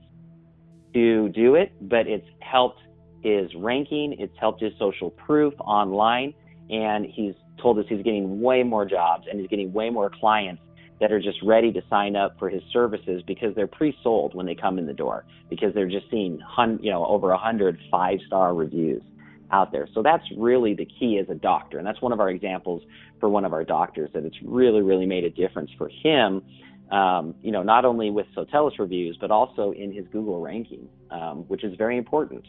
to 0.93 1.31
do 1.31 1.55
it, 1.55 1.73
but 1.89 2.07
it's 2.07 2.27
helped 2.41 2.81
his 3.23 3.49
ranking, 3.57 4.17
it's 4.19 4.37
helped 4.39 4.61
his 4.61 4.73
social 4.79 5.11
proof 5.11 5.55
online, 5.61 6.35
and 6.69 7.07
he's 7.07 7.35
told 7.63 7.79
us 7.79 7.87
he's 7.89 8.03
getting 8.03 8.43
way 8.43 8.63
more 8.63 8.85
jobs 8.85 9.25
and 9.31 9.41
he's 9.41 9.49
getting 9.49 9.73
way 9.73 9.89
more 9.89 10.11
clients 10.11 10.63
that 11.01 11.11
are 11.11 11.21
just 11.21 11.39
ready 11.43 11.73
to 11.73 11.81
sign 11.89 12.17
up 12.17 12.39
for 12.39 12.51
his 12.51 12.63
services 12.71 13.23
because 13.27 13.55
they're 13.55 13.67
pre-sold 13.67 14.35
when 14.35 14.45
they 14.45 14.55
come 14.55 14.79
in 14.79 14.87
the 14.87 14.93
door 14.93 15.25
because 15.49 15.73
they're 15.75 15.89
just 15.89 16.05
seeing 16.11 16.39
you 16.83 16.91
know 16.91 17.07
over 17.07 17.31
a 17.31 17.39
hundred 17.39 17.79
five-star 17.91 18.55
reviews 18.55 19.03
out 19.53 19.73
there. 19.73 19.89
So 19.95 20.03
that's 20.03 20.25
really 20.37 20.75
the 20.75 20.87
key 20.87 21.19
as 21.19 21.29
a 21.29 21.35
doctor, 21.35 21.79
and 21.79 21.87
that's 21.87 22.03
one 22.03 22.13
of 22.13 22.21
our 22.21 22.31
examples 22.31 22.83
for 23.19 23.29
one 23.29 23.45
of 23.45 23.53
our 23.53 23.65
doctors 23.65 24.11
that 24.15 24.25
it's 24.25 24.37
really 24.43 24.83
really 24.83 25.07
made 25.07 25.25
a 25.25 25.31
difference 25.31 25.71
for 25.79 25.89
him 26.03 26.43
Um, 26.91 27.37
you 27.41 27.53
know, 27.53 27.63
not 27.63 27.85
only 27.85 28.11
with 28.11 28.27
Sotellus 28.37 28.77
reviews, 28.79 29.17
but 29.21 29.31
also 29.31 29.73
in 29.73 29.93
his 29.93 30.07
Google 30.09 30.41
ranking, 30.41 30.89
um, 31.13 31.45
which 31.47 31.63
is 31.63 31.77
very 31.77 31.97
important. 31.97 32.45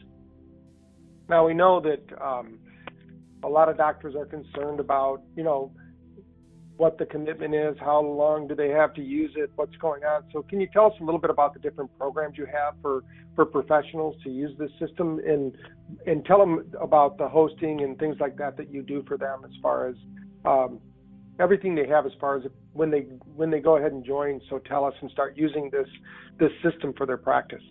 Now 1.30 1.46
we 1.46 1.54
know 1.54 1.80
that 1.82 2.04
um, 2.20 2.58
a 3.44 3.48
lot 3.48 3.70
of 3.70 3.78
doctors 3.78 4.16
are 4.16 4.26
concerned 4.26 4.80
about, 4.80 5.22
you 5.36 5.44
know, 5.44 5.72
what 6.82 6.98
the 6.98 7.06
commitment 7.06 7.54
is, 7.54 7.78
how 7.80 8.02
long 8.02 8.48
do 8.48 8.56
they 8.56 8.70
have 8.70 8.92
to 8.92 9.04
use 9.04 9.32
it, 9.36 9.52
what's 9.56 9.76
going 9.76 10.04
on. 10.04 10.24
So 10.34 10.42
can 10.42 10.60
you 10.60 10.68
tell 10.74 10.88
us 10.88 10.94
a 11.00 11.04
little 11.04 11.20
bit 11.20 11.30
about 11.30 11.54
the 11.54 11.60
different 11.60 11.96
programs 11.96 12.40
you 12.40 12.48
have 12.48 12.74
for, 12.82 13.04
for 13.36 13.46
professionals 13.46 14.16
to 14.24 14.32
use 14.32 14.58
this 14.58 14.72
system 14.80 15.20
and 15.20 15.56
and 16.08 16.26
tell 16.26 16.40
them 16.40 16.72
about 16.82 17.20
the 17.20 17.28
hosting 17.28 17.82
and 17.82 18.00
things 18.00 18.16
like 18.20 18.36
that 18.38 18.58
that 18.58 18.74
you 18.74 18.82
do 18.82 19.04
for 19.08 19.16
them 19.16 19.42
as 19.46 19.52
far 19.62 19.90
as 19.90 19.96
um, 20.46 20.80
everything 21.40 21.76
they 21.76 21.86
have 21.86 22.08
as 22.08 22.14
far 22.20 22.38
as 22.38 22.44
when 22.74 22.90
they 22.90 23.02
when 23.36 23.52
they 23.52 23.60
go 23.60 23.78
ahead 23.78 23.92
and 23.92 24.04
join 24.04 24.42
Sotellus 24.50 24.94
and 25.02 25.12
start 25.12 25.38
using 25.38 25.70
this 25.72 25.88
this 26.40 26.52
system 26.64 26.94
for 26.98 27.06
their 27.06 27.18
practice. 27.18 27.62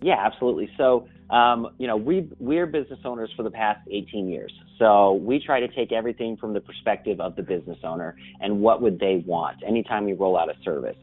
Yeah, 0.00 0.16
absolutely. 0.18 0.70
So, 0.78 1.08
um, 1.32 1.68
you 1.78 1.86
know, 1.86 1.96
we 1.96 2.28
we're 2.38 2.66
business 2.66 3.00
owners 3.06 3.30
for 3.34 3.42
the 3.42 3.50
past 3.50 3.80
18 3.90 4.28
years. 4.28 4.52
So 4.78 5.14
we 5.14 5.40
try 5.40 5.60
to 5.60 5.68
take 5.68 5.90
everything 5.90 6.36
from 6.36 6.52
the 6.52 6.60
perspective 6.60 7.20
of 7.20 7.36
the 7.36 7.42
business 7.42 7.78
owner 7.82 8.14
and 8.40 8.60
what 8.60 8.82
would 8.82 8.98
they 8.98 9.24
want 9.26 9.62
anytime 9.66 10.04
we 10.04 10.12
roll 10.12 10.38
out 10.38 10.50
a 10.50 10.54
service. 10.62 10.96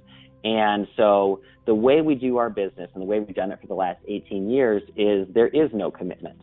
And 0.43 0.87
so 0.95 1.41
the 1.65 1.73
way 1.73 2.01
we 2.01 2.13
do 2.13 2.37
our 2.37 2.49
business 2.49 2.91
and 2.93 3.01
the 3.01 3.05
way 3.05 3.19
we've 3.19 3.35
done 3.35 3.51
it 3.51 3.59
for 3.59 3.67
the 3.67 3.73
last 3.73 3.99
18 4.07 4.49
years 4.49 4.83
is 4.95 5.27
there 5.33 5.47
is 5.47 5.71
no 5.73 5.89
commitment. 5.89 6.39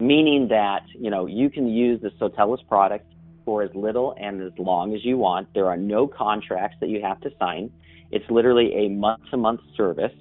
Meaning 0.00 0.48
that, 0.48 0.84
you 0.98 1.10
know, 1.10 1.26
you 1.26 1.50
can 1.50 1.68
use 1.68 2.00
the 2.00 2.10
Sotellus 2.18 2.66
product 2.66 3.06
for 3.44 3.62
as 3.62 3.70
little 3.74 4.14
and 4.18 4.42
as 4.42 4.52
long 4.58 4.94
as 4.94 5.04
you 5.04 5.18
want. 5.18 5.52
There 5.54 5.66
are 5.66 5.76
no 5.76 6.06
contracts 6.06 6.78
that 6.80 6.88
you 6.88 7.02
have 7.02 7.20
to 7.20 7.30
sign. 7.38 7.70
It's 8.10 8.28
literally 8.30 8.72
a 8.74 8.88
month 8.88 9.20
to 9.30 9.36
month 9.36 9.60
service 9.76 10.12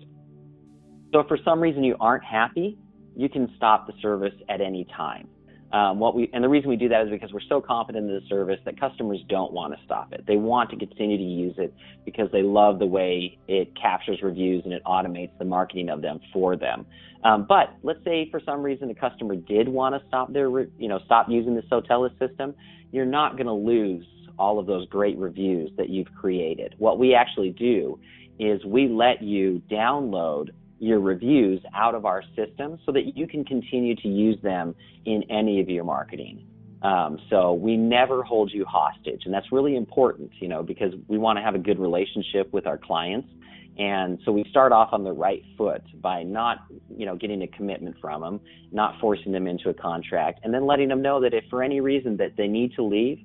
so 1.11 1.19
if 1.19 1.27
for 1.27 1.37
some 1.43 1.59
reason 1.59 1.83
you 1.83 1.95
aren't 1.99 2.23
happy, 2.23 2.77
you 3.15 3.29
can 3.29 3.51
stop 3.57 3.87
the 3.87 3.93
service 4.01 4.33
at 4.49 4.61
any 4.61 4.85
time. 4.95 5.27
Um, 5.73 5.99
what 5.99 6.15
we 6.15 6.29
and 6.33 6.43
the 6.43 6.49
reason 6.49 6.69
we 6.69 6.75
do 6.75 6.89
that 6.89 7.03
is 7.05 7.09
because 7.09 7.31
we're 7.31 7.39
so 7.47 7.61
confident 7.61 8.09
in 8.09 8.13
the 8.13 8.27
service 8.27 8.59
that 8.65 8.77
customers 8.77 9.19
don't 9.29 9.53
want 9.53 9.73
to 9.73 9.79
stop 9.85 10.11
it. 10.11 10.25
They 10.27 10.35
want 10.35 10.69
to 10.71 10.75
continue 10.77 11.17
to 11.17 11.23
use 11.23 11.55
it 11.57 11.73
because 12.03 12.29
they 12.33 12.41
love 12.41 12.77
the 12.77 12.85
way 12.85 13.37
it 13.47 13.73
captures 13.81 14.19
reviews 14.21 14.63
and 14.65 14.73
it 14.73 14.83
automates 14.83 15.31
the 15.39 15.45
marketing 15.45 15.89
of 15.89 16.01
them 16.01 16.19
for 16.33 16.57
them. 16.57 16.85
Um, 17.23 17.45
but 17.47 17.75
let's 17.83 18.03
say 18.03 18.29
for 18.29 18.41
some 18.45 18.61
reason 18.61 18.89
the 18.89 18.93
customer 18.93 19.35
did 19.35 19.69
want 19.69 19.95
to 19.95 20.05
stop 20.09 20.33
their 20.33 20.49
you 20.49 20.89
know 20.89 20.99
stop 21.05 21.27
using 21.29 21.55
the 21.55 21.63
Sotellus 21.63 22.17
system, 22.19 22.53
you're 22.91 23.05
not 23.05 23.37
going 23.37 23.47
to 23.47 23.53
lose 23.53 24.05
all 24.37 24.59
of 24.59 24.65
those 24.65 24.87
great 24.89 25.17
reviews 25.17 25.71
that 25.77 25.87
you've 25.89 26.13
created. 26.19 26.75
What 26.79 26.99
we 26.99 27.13
actually 27.13 27.51
do 27.51 27.97
is 28.39 28.65
we 28.65 28.89
let 28.89 29.21
you 29.21 29.61
download 29.71 30.49
your 30.81 30.99
reviews 30.99 31.61
out 31.75 31.93
of 31.93 32.05
our 32.05 32.23
system 32.35 32.79
so 32.85 32.91
that 32.91 33.15
you 33.15 33.27
can 33.27 33.45
continue 33.45 33.95
to 33.95 34.07
use 34.07 34.41
them 34.41 34.73
in 35.05 35.23
any 35.29 35.61
of 35.61 35.69
your 35.69 35.83
marketing. 35.83 36.43
Um, 36.81 37.19
so 37.29 37.53
we 37.53 37.77
never 37.77 38.23
hold 38.23 38.51
you 38.51 38.65
hostage, 38.65 39.21
and 39.25 39.33
that's 39.33 39.51
really 39.51 39.75
important, 39.75 40.31
you 40.39 40.47
know, 40.47 40.63
because 40.63 40.91
we 41.07 41.19
want 41.19 41.37
to 41.37 41.43
have 41.43 41.53
a 41.53 41.59
good 41.59 41.77
relationship 41.77 42.51
with 42.51 42.65
our 42.65 42.79
clients. 42.79 43.29
And 43.77 44.19
so 44.25 44.31
we 44.31 44.43
start 44.49 44.71
off 44.71 44.89
on 44.91 45.03
the 45.03 45.13
right 45.13 45.43
foot 45.55 45.83
by 46.01 46.23
not, 46.23 46.65
you 46.89 47.05
know, 47.05 47.15
getting 47.15 47.43
a 47.43 47.47
commitment 47.47 47.95
from 48.01 48.21
them, 48.21 48.41
not 48.71 48.99
forcing 48.99 49.31
them 49.31 49.45
into 49.45 49.69
a 49.69 49.75
contract, 49.75 50.39
and 50.43 50.51
then 50.51 50.65
letting 50.65 50.89
them 50.89 51.03
know 51.03 51.21
that 51.21 51.35
if 51.35 51.43
for 51.49 51.61
any 51.61 51.79
reason 51.79 52.17
that 52.17 52.35
they 52.37 52.47
need 52.47 52.73
to 52.73 52.83
leave, 52.83 53.19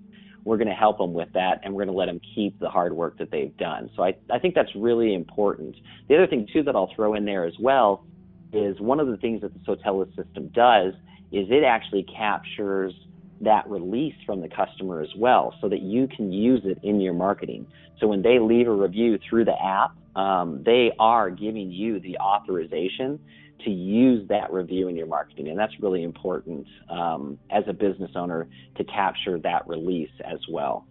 we're 0.46 0.56
going 0.56 0.68
to 0.68 0.74
help 0.74 0.98
them 0.98 1.12
with 1.12 1.32
that 1.32 1.60
and 1.64 1.74
we're 1.74 1.84
going 1.84 1.92
to 1.92 1.98
let 1.98 2.06
them 2.06 2.20
keep 2.36 2.56
the 2.60 2.68
hard 2.68 2.92
work 2.92 3.18
that 3.18 3.32
they've 3.32 3.54
done. 3.56 3.90
So 3.96 4.04
I, 4.04 4.14
I 4.30 4.38
think 4.38 4.54
that's 4.54 4.70
really 4.76 5.12
important. 5.12 5.74
The 6.08 6.14
other 6.14 6.28
thing, 6.28 6.46
too, 6.52 6.62
that 6.62 6.76
I'll 6.76 6.90
throw 6.94 7.14
in 7.14 7.24
there 7.24 7.44
as 7.44 7.54
well 7.58 8.06
is 8.52 8.80
one 8.80 9.00
of 9.00 9.08
the 9.08 9.16
things 9.16 9.40
that 9.40 9.52
the 9.52 9.58
Sotellus 9.60 10.14
system 10.14 10.46
does 10.54 10.94
is 11.32 11.48
it 11.50 11.64
actually 11.64 12.04
captures 12.04 12.94
that 13.40 13.68
release 13.68 14.14
from 14.24 14.40
the 14.40 14.48
customer 14.48 15.00
as 15.02 15.08
well 15.16 15.54
so 15.60 15.68
that 15.68 15.82
you 15.82 16.08
can 16.08 16.32
use 16.32 16.62
it 16.64 16.78
in 16.82 17.00
your 17.00 17.12
marketing. 17.12 17.66
So 18.00 18.06
when 18.06 18.22
they 18.22 18.38
leave 18.38 18.68
a 18.68 18.72
review 18.72 19.18
through 19.28 19.44
the 19.44 19.60
app, 19.60 19.96
um, 20.16 20.62
they 20.64 20.92
are 20.98 21.30
giving 21.30 21.70
you 21.70 22.00
the 22.00 22.18
authorization 22.18 23.20
to 23.64 23.70
use 23.70 24.26
that 24.28 24.52
review 24.52 24.88
in 24.88 24.96
your 24.96 25.06
marketing. 25.06 25.48
And 25.48 25.58
that's 25.58 25.72
really 25.80 26.02
important 26.02 26.66
um, 26.90 27.38
as 27.50 27.64
a 27.68 27.72
business 27.72 28.10
owner 28.14 28.48
to 28.76 28.84
capture 28.84 29.38
that 29.40 29.66
release 29.66 30.10
as 30.24 30.38
well. 30.50 30.86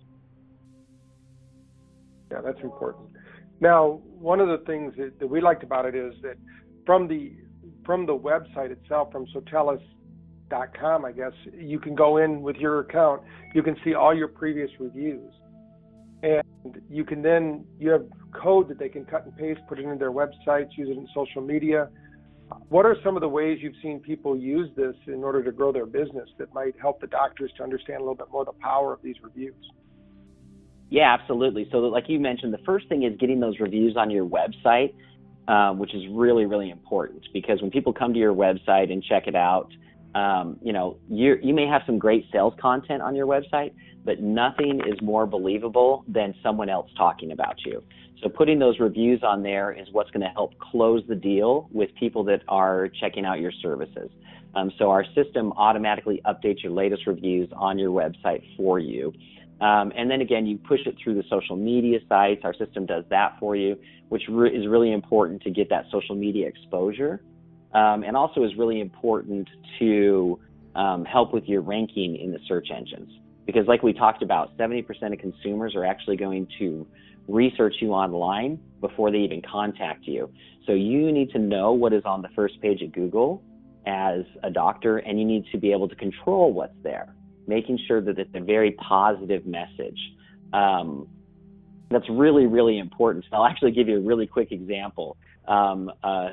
Yeah, 2.32 2.42
that's 2.42 2.62
important. 2.62 3.10
Now, 3.60 4.02
one 4.20 4.40
of 4.40 4.48
the 4.48 4.66
things 4.66 4.94
that, 4.98 5.20
that 5.20 5.28
we 5.28 5.42
liked 5.42 5.64
about 5.64 5.86
it 5.86 5.96
is 5.96 6.14
that 6.22 6.38
from 6.86 7.08
the 7.08 7.34
from 7.86 8.08
the 8.08 8.18
website 8.18 8.72
itself, 8.72 9.12
from 9.12 9.28
Sotellus.com, 10.50 11.06
I 11.06 11.12
guess 11.12 11.32
you 11.58 11.80
can 11.80 11.96
go 11.96 12.18
in 12.18 12.42
with 12.42 12.56
your 12.58 12.80
account. 12.80 13.22
You 13.54 13.64
can 13.64 13.76
see 13.84 13.94
all 13.94 14.16
your 14.16 14.28
previous 14.28 14.70
reviews, 14.80 15.32
and 16.24 16.44
you 16.90 17.04
can 17.04 17.22
then 17.22 17.66
you 17.80 17.92
have 17.92 18.06
code 18.34 18.68
that 18.70 18.80
they 18.80 18.90
can 18.90 19.06
cut 19.06 19.26
and 19.26 19.36
paste, 19.36 19.62
put 19.68 19.80
it 19.80 19.84
into 19.84 19.98
their 19.98 20.12
websites, 20.12 20.70
use 20.78 20.90
it 20.90 20.98
in 20.98 21.08
social 21.14 21.42
media. 21.42 21.90
What 22.70 22.86
are 22.86 22.96
some 23.04 23.16
of 23.16 23.22
the 23.22 23.30
ways 23.30 23.60
you've 23.62 23.76
seen 23.82 24.00
people 24.00 24.38
use 24.38 24.70
this 24.76 24.96
in 25.08 25.24
order 25.24 25.44
to 25.44 25.52
grow 25.52 25.72
their 25.72 25.88
business 25.88 26.30
that 26.38 26.54
might 26.54 26.76
help 26.80 27.02
the 27.02 27.08
doctors 27.08 27.52
to 27.58 27.64
understand 27.64 27.98
a 27.98 28.02
little 28.02 28.16
bit 28.16 28.28
more 28.32 28.46
the 28.46 28.52
power 28.54 28.94
of 28.94 29.02
these 29.02 29.16
reviews? 29.24 29.56
Yeah, 30.92 31.12
absolutely. 31.20 31.68
So, 31.72 31.80
like 31.80 32.08
you 32.08 32.20
mentioned, 32.20 32.54
the 32.54 32.60
first 32.60 32.88
thing 32.88 33.04
is 33.04 33.18
getting 33.20 33.40
those 33.40 33.60
reviews 33.60 33.98
on 33.98 34.12
your 34.12 34.26
website, 34.28 34.94
um, 35.48 35.80
which 35.80 35.96
is 35.96 36.04
really, 36.12 36.46
really 36.46 36.70
important 36.70 37.26
because 37.34 37.62
when 37.62 37.72
people 37.72 37.92
come 37.92 38.14
to 38.14 38.20
your 38.20 38.34
website 38.34 38.92
and 38.92 39.04
check 39.04 39.26
it 39.26 39.36
out, 39.36 39.72
um, 40.16 40.58
you 40.64 40.72
know, 40.74 40.98
you 41.10 41.36
you 41.44 41.54
may 41.54 41.68
have 41.68 41.82
some 41.86 42.00
great 42.00 42.26
sales 42.32 42.54
content 42.60 43.02
on 43.02 43.16
your 43.16 43.28
website, 43.28 43.74
but 44.06 44.22
nothing 44.22 44.82
is 44.88 45.00
more 45.02 45.28
believable 45.28 46.06
than 46.08 46.34
someone 46.42 46.70
else 46.70 46.90
talking 46.98 47.34
about 47.34 47.58
you. 47.66 47.84
So 48.24 48.30
putting 48.30 48.58
those 48.58 48.80
reviews 48.80 49.22
on 49.24 49.44
there 49.44 49.74
is 49.74 49.88
what's 49.92 50.10
going 50.12 50.22
to 50.22 50.30
help 50.30 50.58
close 50.58 51.04
the 51.10 51.16
deal 51.16 51.70
with 51.72 51.90
people 52.00 52.24
that 52.24 52.42
are 52.48 52.88
checking 52.88 53.26
out 53.26 53.42
your 53.42 53.52
services. 53.62 54.10
Um, 54.56 54.72
so 54.80 54.90
our 54.90 55.04
system 55.14 55.52
automatically 55.58 56.22
updates 56.26 56.64
your 56.64 56.72
latest 56.72 57.06
reviews 57.08 57.50
on 57.54 57.78
your 57.78 57.92
website 57.92 58.42
for 58.56 58.80
you. 58.80 59.12
Um, 59.60 59.92
and 59.98 60.10
then 60.10 60.22
again, 60.22 60.46
you 60.46 60.58
push 60.58 60.82
it 60.86 60.96
through 61.04 61.16
the 61.16 61.24
social 61.30 61.58
media 61.58 62.00
sites. 62.08 62.42
Our 62.46 62.54
system 62.54 62.86
does 62.86 63.04
that 63.10 63.36
for 63.40 63.58
you, 63.58 63.78
which 64.08 64.24
re- 64.30 64.56
is 64.56 64.66
really 64.68 64.94
important 64.94 65.42
to 65.44 65.50
get 65.50 65.70
that 65.70 65.86
social 65.92 66.16
media 66.16 66.48
exposure. 66.48 67.22
Um, 67.76 68.04
and 68.04 68.16
also 68.16 68.44
is 68.46 68.56
really 68.58 68.80
important 68.80 69.50
to 69.80 70.40
um, 70.76 71.04
help 71.04 71.34
with 71.34 71.44
your 71.44 71.62
ranking 71.62 72.16
in 72.16 72.32
the 72.32 72.40
search 72.48 72.70
engines. 72.74 73.12
Because, 73.46 73.68
like 73.68 73.84
we 73.84 73.92
talked 73.92 74.24
about, 74.24 74.58
70% 74.58 74.86
of 75.12 75.20
consumers 75.20 75.76
are 75.76 75.86
actually 75.86 76.16
going 76.16 76.48
to 76.58 76.88
research 77.28 77.76
you 77.82 77.92
online 77.92 78.60
before 78.80 79.12
they 79.12 79.18
even 79.18 79.42
contact 79.42 80.06
you. 80.06 80.32
So 80.66 80.72
you 80.72 81.12
need 81.12 81.32
to 81.32 81.40
know 81.40 81.74
what 81.74 81.92
is 81.92 82.04
on 82.06 82.22
the 82.22 82.30
first 82.36 82.60
page 82.62 82.82
of 82.82 82.94
Google 82.94 83.44
as 83.86 84.22
a 84.42 84.50
doctor, 84.50 85.00
and 85.00 85.20
you 85.20 85.26
need 85.26 85.46
to 85.52 85.58
be 85.58 85.72
able 85.72 85.90
to 85.90 85.96
control 85.96 86.54
what's 86.54 86.74
there, 86.82 87.14
making 87.46 87.78
sure 87.88 88.02
that 88.02 88.18
it's 88.18 88.34
a 88.34 88.40
very 88.40 88.72
positive 88.72 89.46
message. 89.46 90.00
Um, 90.54 91.08
that's 91.92 92.10
really, 92.10 92.48
really 92.48 92.80
important. 92.80 93.26
So 93.30 93.38
I'll 93.38 93.46
actually 93.46 93.72
give 93.72 93.88
you 93.88 93.98
a 93.98 94.02
really 94.02 94.28
quick 94.28 94.52
example. 94.52 95.18
Um, 95.48 95.92
uh, 96.04 96.30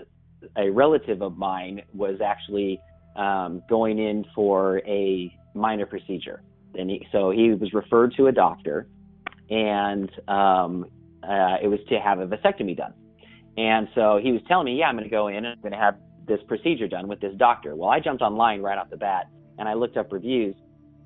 a 0.57 0.71
relative 0.71 1.23
of 1.23 1.37
mine 1.37 1.83
was 1.95 2.21
actually 2.25 2.81
um, 3.17 3.63
going 3.69 3.99
in 3.99 4.25
for 4.35 4.79
a 4.87 5.35
minor 5.55 5.87
procedure. 5.87 6.43
And 6.75 6.91
he, 6.91 7.07
so 7.13 7.31
he 7.31 7.51
was 7.53 7.73
referred 7.73 8.15
to 8.17 8.29
a 8.29 8.33
doctor 8.33 8.87
and 9.51 10.11
um, 10.29 10.87
uh, 11.23 11.57
it 11.63 11.69
was 11.69 11.81
to 11.91 12.01
have 12.01 12.21
a 12.21 12.27
vasectomy 12.27 12.77
done. 12.77 12.95
And 13.57 13.89
so 13.95 14.19
he 14.23 14.33
was 14.33 14.41
telling 14.49 14.65
me, 14.65 14.79
yeah, 14.79 14.87
I'm 14.87 14.97
going 14.97 15.05
to 15.05 15.11
go 15.11 15.29
in 15.29 15.37
and 15.37 15.49
I'm 15.49 15.61
going 15.61 15.73
to 15.73 15.79
have 15.79 15.97
this 16.27 16.41
procedure 16.49 16.89
done 16.89 17.09
with 17.09 17.21
this 17.21 17.35
doctor. 17.37 17.77
Well, 17.77 17.91
I 17.91 18.01
jumped 18.01 18.23
online 18.23 18.63
right 18.63 18.79
off 18.79 18.89
the 18.89 18.97
bat 18.97 19.29
and 19.59 19.69
I 19.69 19.75
looked 19.75 19.99
up 19.99 20.13
reviews, 20.13 20.55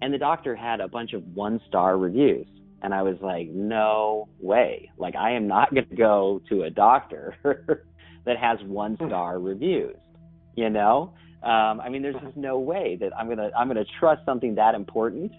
and 0.01 0.15
the 0.15 0.19
doctor 0.19 0.55
had 0.55 0.81
a 0.81 0.89
bunch 0.89 1.13
of 1.13 1.25
one 1.35 1.61
star 1.67 1.99
reviews. 1.99 2.47
And 2.83 2.95
I 2.95 3.03
was 3.03 3.17
like, 3.21 3.49
no 3.49 4.29
way. 4.39 4.91
Like, 4.99 5.17
I 5.17 5.33
am 5.33 5.49
not 5.49 5.75
going 5.75 5.89
to 5.89 5.97
go 5.97 6.41
to 6.49 6.63
a 6.63 6.71
doctor 6.71 7.35
that 8.27 8.37
has 8.37 8.59
one 8.65 8.97
star 9.07 9.39
reviews, 9.39 9.97
you 10.55 10.69
know? 10.69 11.15
Um, 11.43 11.81
I 11.81 11.89
mean, 11.89 12.03
there's 12.03 12.21
just 12.23 12.37
no 12.37 12.59
way 12.59 12.97
that 13.01 13.17
I'm 13.17 13.29
gonna 13.29 13.51
I'm 13.57 13.69
gonna 13.69 13.85
trust 14.01 14.23
something 14.27 14.57
that 14.57 14.75
important 14.75 15.33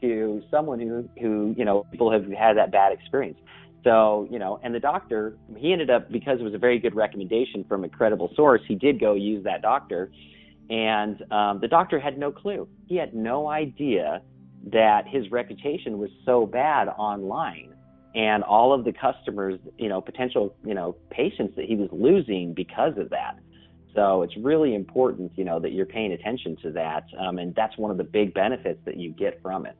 to 0.00 0.42
someone 0.50 0.80
who 0.80 1.08
who 1.20 1.54
you 1.56 1.64
know 1.64 1.86
people 1.90 2.10
have 2.10 2.24
had 2.32 2.56
that 2.56 2.72
bad 2.72 2.92
experience. 2.92 3.38
So 3.84 4.26
you 4.30 4.38
know, 4.38 4.58
and 4.62 4.74
the 4.74 4.80
doctor 4.80 5.36
he 5.56 5.72
ended 5.72 5.90
up 5.90 6.10
because 6.10 6.40
it 6.40 6.42
was 6.42 6.54
a 6.54 6.58
very 6.58 6.78
good 6.78 6.94
recommendation 6.94 7.64
from 7.68 7.84
a 7.84 7.88
credible 7.88 8.32
source. 8.34 8.62
He 8.66 8.74
did 8.74 8.98
go 8.98 9.14
use 9.14 9.44
that 9.44 9.60
doctor, 9.60 10.10
and 10.70 11.22
um, 11.30 11.60
the 11.60 11.68
doctor 11.68 12.00
had 12.00 12.16
no 12.16 12.32
clue. 12.32 12.66
He 12.86 12.96
had 12.96 13.14
no 13.14 13.48
idea 13.48 14.22
that 14.72 15.06
his 15.06 15.30
reputation 15.30 15.98
was 15.98 16.10
so 16.24 16.46
bad 16.46 16.88
online 16.88 17.74
and 18.14 18.42
all 18.42 18.72
of 18.72 18.84
the 18.84 18.92
customers, 18.92 19.58
you 19.78 19.88
know, 19.88 20.00
potential, 20.00 20.54
you 20.64 20.74
know, 20.74 20.96
patients 21.10 21.54
that 21.56 21.66
he 21.66 21.76
was 21.76 21.88
losing 21.92 22.54
because 22.54 22.96
of 22.98 23.10
that. 23.10 23.38
So 23.94 24.22
it's 24.22 24.36
really 24.36 24.74
important, 24.74 25.32
you 25.36 25.44
know, 25.44 25.58
that 25.60 25.72
you're 25.72 25.86
paying 25.86 26.12
attention 26.12 26.56
to 26.62 26.70
that, 26.72 27.04
um, 27.18 27.38
and 27.38 27.54
that's 27.54 27.76
one 27.76 27.90
of 27.90 27.96
the 27.96 28.04
big 28.04 28.34
benefits 28.34 28.80
that 28.84 28.96
you 28.96 29.10
get 29.12 29.40
from 29.42 29.66
it. 29.66 29.76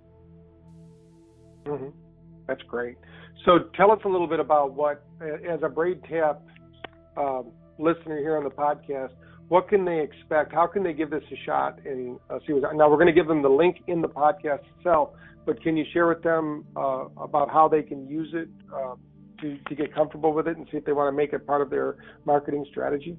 Mm-hmm. 1.65 1.89
That's 2.47 2.63
great. 2.63 2.97
So 3.45 3.71
tell 3.77 3.93
us 3.93 4.01
a 4.05 4.09
little 4.09 4.27
bit 4.27 4.41
about 4.41 4.75
what, 4.75 5.05
as 5.21 5.61
a 5.63 5.69
BrainTap 5.69 6.39
uh, 7.17 7.43
listener 7.79 8.19
here 8.19 8.37
on 8.37 8.45
the 8.45 8.51
podcast, 8.51 9.13
what 9.51 9.69
can 9.69 9.85
they 9.85 9.99
expect? 10.01 10.53
How 10.53 10.69
can 10.69 10.85
they 10.85 10.93
give 10.93 11.11
this 11.11 11.25
a 11.33 11.37
shot 11.45 11.81
and 11.85 12.21
uh, 12.31 12.39
see? 12.47 12.53
Now 12.53 12.89
we're 12.89 12.97
going 12.97 13.09
to 13.09 13.13
give 13.13 13.27
them 13.27 13.43
the 13.43 13.49
link 13.49 13.79
in 13.89 14.01
the 14.01 14.07
podcast 14.07 14.61
itself, 14.79 15.11
but 15.45 15.61
can 15.61 15.77
you 15.77 15.85
share 15.93 16.07
with 16.07 16.23
them 16.23 16.65
uh, 16.77 17.07
about 17.17 17.51
how 17.51 17.67
they 17.67 17.83
can 17.83 18.09
use 18.09 18.31
it 18.33 18.49
uh, 18.73 18.95
to 19.41 19.59
to 19.69 19.75
get 19.75 19.93
comfortable 19.93 20.33
with 20.33 20.47
it 20.47 20.57
and 20.57 20.69
see 20.71 20.77
if 20.77 20.85
they 20.85 20.93
want 20.93 21.13
to 21.13 21.17
make 21.17 21.33
it 21.33 21.45
part 21.49 21.63
of 21.63 21.69
their 21.69 21.97
marketing 22.25 22.65
strategy? 22.71 23.19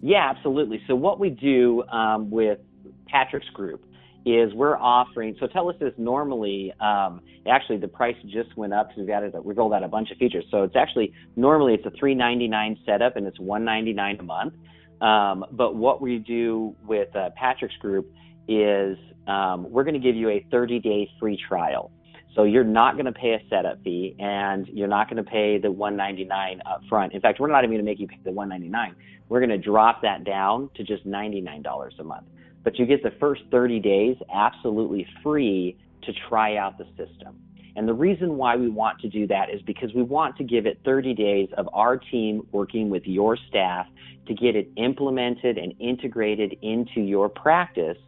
Yeah, 0.00 0.32
absolutely. 0.34 0.80
So 0.86 0.94
what 0.94 1.20
we 1.20 1.28
do 1.28 1.82
um, 1.92 2.30
with 2.30 2.58
Patrick's 3.06 3.50
group 3.50 3.84
is 4.24 4.54
we're 4.54 4.78
offering. 4.78 5.34
Sotellus 5.34 5.82
is 5.82 5.92
normally 5.98 6.72
um, 6.80 7.20
actually 7.46 7.76
the 7.76 7.88
price 7.88 8.16
just 8.24 8.56
went 8.56 8.72
up 8.72 8.88
because 8.88 9.00
we've 9.00 9.10
added 9.10 9.34
we've 9.44 9.58
rolled 9.58 9.74
out 9.74 9.82
a 9.82 9.88
bunch 9.88 10.10
of 10.12 10.16
features. 10.16 10.46
So 10.50 10.62
it's 10.62 10.76
actually 10.76 11.12
normally 11.36 11.74
it's 11.74 11.84
a 11.84 11.90
3.99 12.02 12.86
setup 12.86 13.16
and 13.16 13.26
it's 13.26 13.38
1.99 13.38 14.18
a 14.18 14.22
month. 14.22 14.54
Um, 15.00 15.44
but 15.52 15.76
what 15.76 16.00
we 16.00 16.18
do 16.18 16.74
with 16.86 17.14
uh, 17.16 17.30
Patrick's 17.36 17.76
group 17.76 18.12
is 18.48 18.98
um, 19.26 19.70
we're 19.70 19.84
going 19.84 19.94
to 19.94 20.00
give 20.00 20.16
you 20.16 20.28
a 20.30 20.44
30 20.50 20.80
day 20.80 21.10
free 21.18 21.38
trial. 21.48 21.90
So 22.34 22.44
you're 22.44 22.64
not 22.64 22.94
going 22.94 23.06
to 23.06 23.12
pay 23.12 23.32
a 23.32 23.40
setup 23.48 23.82
fee, 23.82 24.14
and 24.20 24.68
you're 24.68 24.88
not 24.88 25.10
going 25.10 25.22
to 25.22 25.28
pay 25.28 25.58
the 25.58 25.70
199 25.70 26.62
up 26.64 26.82
front. 26.88 27.12
In 27.12 27.20
fact, 27.20 27.40
we're 27.40 27.48
not 27.48 27.64
even 27.64 27.70
going 27.70 27.84
to 27.84 27.90
make 27.90 27.98
you 27.98 28.06
pay 28.06 28.20
the 28.24 28.30
199. 28.30 28.94
We're 29.28 29.40
going 29.40 29.50
to 29.50 29.58
drop 29.58 30.02
that 30.02 30.24
down 30.24 30.70
to 30.76 30.84
just 30.84 31.06
$99 31.06 31.98
a 31.98 32.04
month. 32.04 32.26
But 32.62 32.78
you 32.78 32.86
get 32.86 33.02
the 33.02 33.12
first 33.18 33.42
30 33.50 33.80
days 33.80 34.16
absolutely 34.32 35.06
free 35.22 35.76
to 36.02 36.12
try 36.28 36.56
out 36.56 36.78
the 36.78 36.86
system. 36.96 37.36
And 37.76 37.88
the 37.88 37.94
reason 37.94 38.36
why 38.36 38.56
we 38.56 38.68
want 38.68 39.00
to 39.00 39.08
do 39.08 39.26
that 39.28 39.50
is 39.50 39.62
because 39.62 39.94
we 39.94 40.02
want 40.02 40.36
to 40.38 40.44
give 40.44 40.66
it 40.66 40.78
30 40.84 41.14
days 41.14 41.48
of 41.56 41.68
our 41.72 41.96
team 41.96 42.46
working 42.52 42.90
with 42.90 43.06
your 43.06 43.36
staff 43.48 43.86
to 44.26 44.34
get 44.34 44.56
it 44.56 44.68
implemented 44.76 45.58
and 45.58 45.74
integrated 45.80 46.56
into 46.62 47.00
your 47.00 47.28
practice 47.28 47.98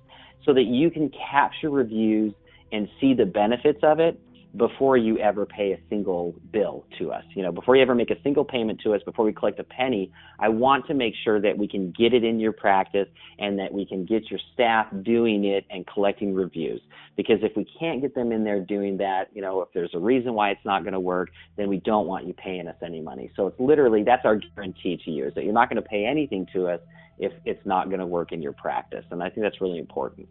so 0.44 0.52
that 0.52 0.64
you 0.64 0.90
can 0.90 1.10
capture 1.10 1.70
reviews 1.70 2.34
and 2.72 2.88
see 3.00 3.14
the 3.14 3.26
benefits 3.26 3.80
of 3.82 4.00
it 4.00 4.18
before 4.56 4.98
you 4.98 5.18
ever 5.18 5.46
pay 5.46 5.72
a 5.72 5.78
single 5.88 6.34
bill 6.52 6.84
to 6.98 7.10
us. 7.10 7.24
You 7.34 7.42
know, 7.42 7.52
before 7.52 7.74
you 7.74 7.82
ever 7.82 7.94
make 7.94 8.10
a 8.10 8.20
single 8.22 8.44
payment 8.44 8.80
to 8.84 8.94
us, 8.94 9.00
before 9.04 9.24
we 9.24 9.32
collect 9.32 9.58
a 9.58 9.64
penny, 9.64 10.12
I 10.38 10.48
want 10.48 10.86
to 10.88 10.94
make 10.94 11.14
sure 11.24 11.40
that 11.40 11.56
we 11.56 11.66
can 11.66 11.90
get 11.92 12.12
it 12.12 12.22
in 12.22 12.38
your 12.38 12.52
practice 12.52 13.08
and 13.38 13.58
that 13.58 13.72
we 13.72 13.86
can 13.86 14.04
get 14.04 14.30
your 14.30 14.40
staff 14.52 14.86
doing 15.02 15.44
it 15.44 15.64
and 15.70 15.86
collecting 15.86 16.34
reviews. 16.34 16.82
Because 17.16 17.38
if 17.42 17.56
we 17.56 17.66
can't 17.78 18.02
get 18.02 18.14
them 18.14 18.30
in 18.30 18.44
there 18.44 18.60
doing 18.60 18.98
that, 18.98 19.28
you 19.32 19.40
know, 19.40 19.62
if 19.62 19.68
there's 19.72 19.94
a 19.94 19.98
reason 19.98 20.34
why 20.34 20.50
it's 20.50 20.64
not 20.64 20.82
going 20.82 20.94
to 20.94 21.00
work, 21.00 21.30
then 21.56 21.68
we 21.68 21.78
don't 21.78 22.06
want 22.06 22.26
you 22.26 22.34
paying 22.34 22.68
us 22.68 22.76
any 22.84 23.00
money. 23.00 23.30
So 23.36 23.46
it's 23.46 23.60
literally 23.60 24.02
that's 24.02 24.24
our 24.24 24.36
guarantee 24.36 25.00
to 25.04 25.10
you 25.10 25.26
is 25.26 25.34
that 25.34 25.44
you're 25.44 25.52
not 25.54 25.70
going 25.70 25.82
to 25.82 25.88
pay 25.88 26.04
anything 26.04 26.46
to 26.52 26.68
us 26.68 26.80
if 27.18 27.32
it's 27.44 27.64
not 27.64 27.88
going 27.88 28.00
to 28.00 28.06
work 28.06 28.32
in 28.32 28.42
your 28.42 28.52
practice. 28.52 29.04
And 29.10 29.22
I 29.22 29.30
think 29.30 29.42
that's 29.42 29.60
really 29.60 29.78
important. 29.78 30.28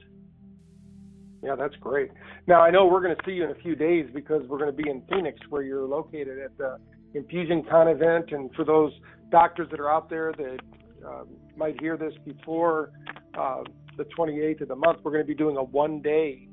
Yeah, 1.43 1.55
that's 1.55 1.75
great. 1.77 2.11
Now 2.47 2.61
I 2.61 2.69
know 2.69 2.85
we're 2.85 3.01
going 3.01 3.15
to 3.15 3.21
see 3.25 3.31
you 3.33 3.43
in 3.45 3.51
a 3.51 3.55
few 3.55 3.75
days 3.75 4.07
because 4.13 4.43
we're 4.47 4.59
going 4.59 4.75
to 4.75 4.83
be 4.83 4.89
in 4.89 5.01
Phoenix, 5.09 5.39
where 5.49 5.63
you're 5.63 5.85
located 5.85 6.37
at 6.39 6.55
the 6.57 6.77
Infusion 7.13 7.63
Con 7.69 7.87
event. 7.87 8.31
And 8.31 8.53
for 8.55 8.63
those 8.63 8.91
doctors 9.31 9.67
that 9.71 9.79
are 9.79 9.91
out 9.91 10.09
there 10.09 10.33
that 10.37 10.59
uh, 11.05 11.23
might 11.57 11.79
hear 11.79 11.97
this 11.97 12.13
before 12.25 12.91
uh, 13.37 13.63
the 13.97 14.05
28th 14.17 14.61
of 14.61 14.67
the 14.67 14.75
month, 14.75 14.99
we're 15.03 15.11
going 15.11 15.23
to 15.23 15.27
be 15.27 15.35
doing 15.35 15.57
a 15.57 15.63
one-day 15.63 16.47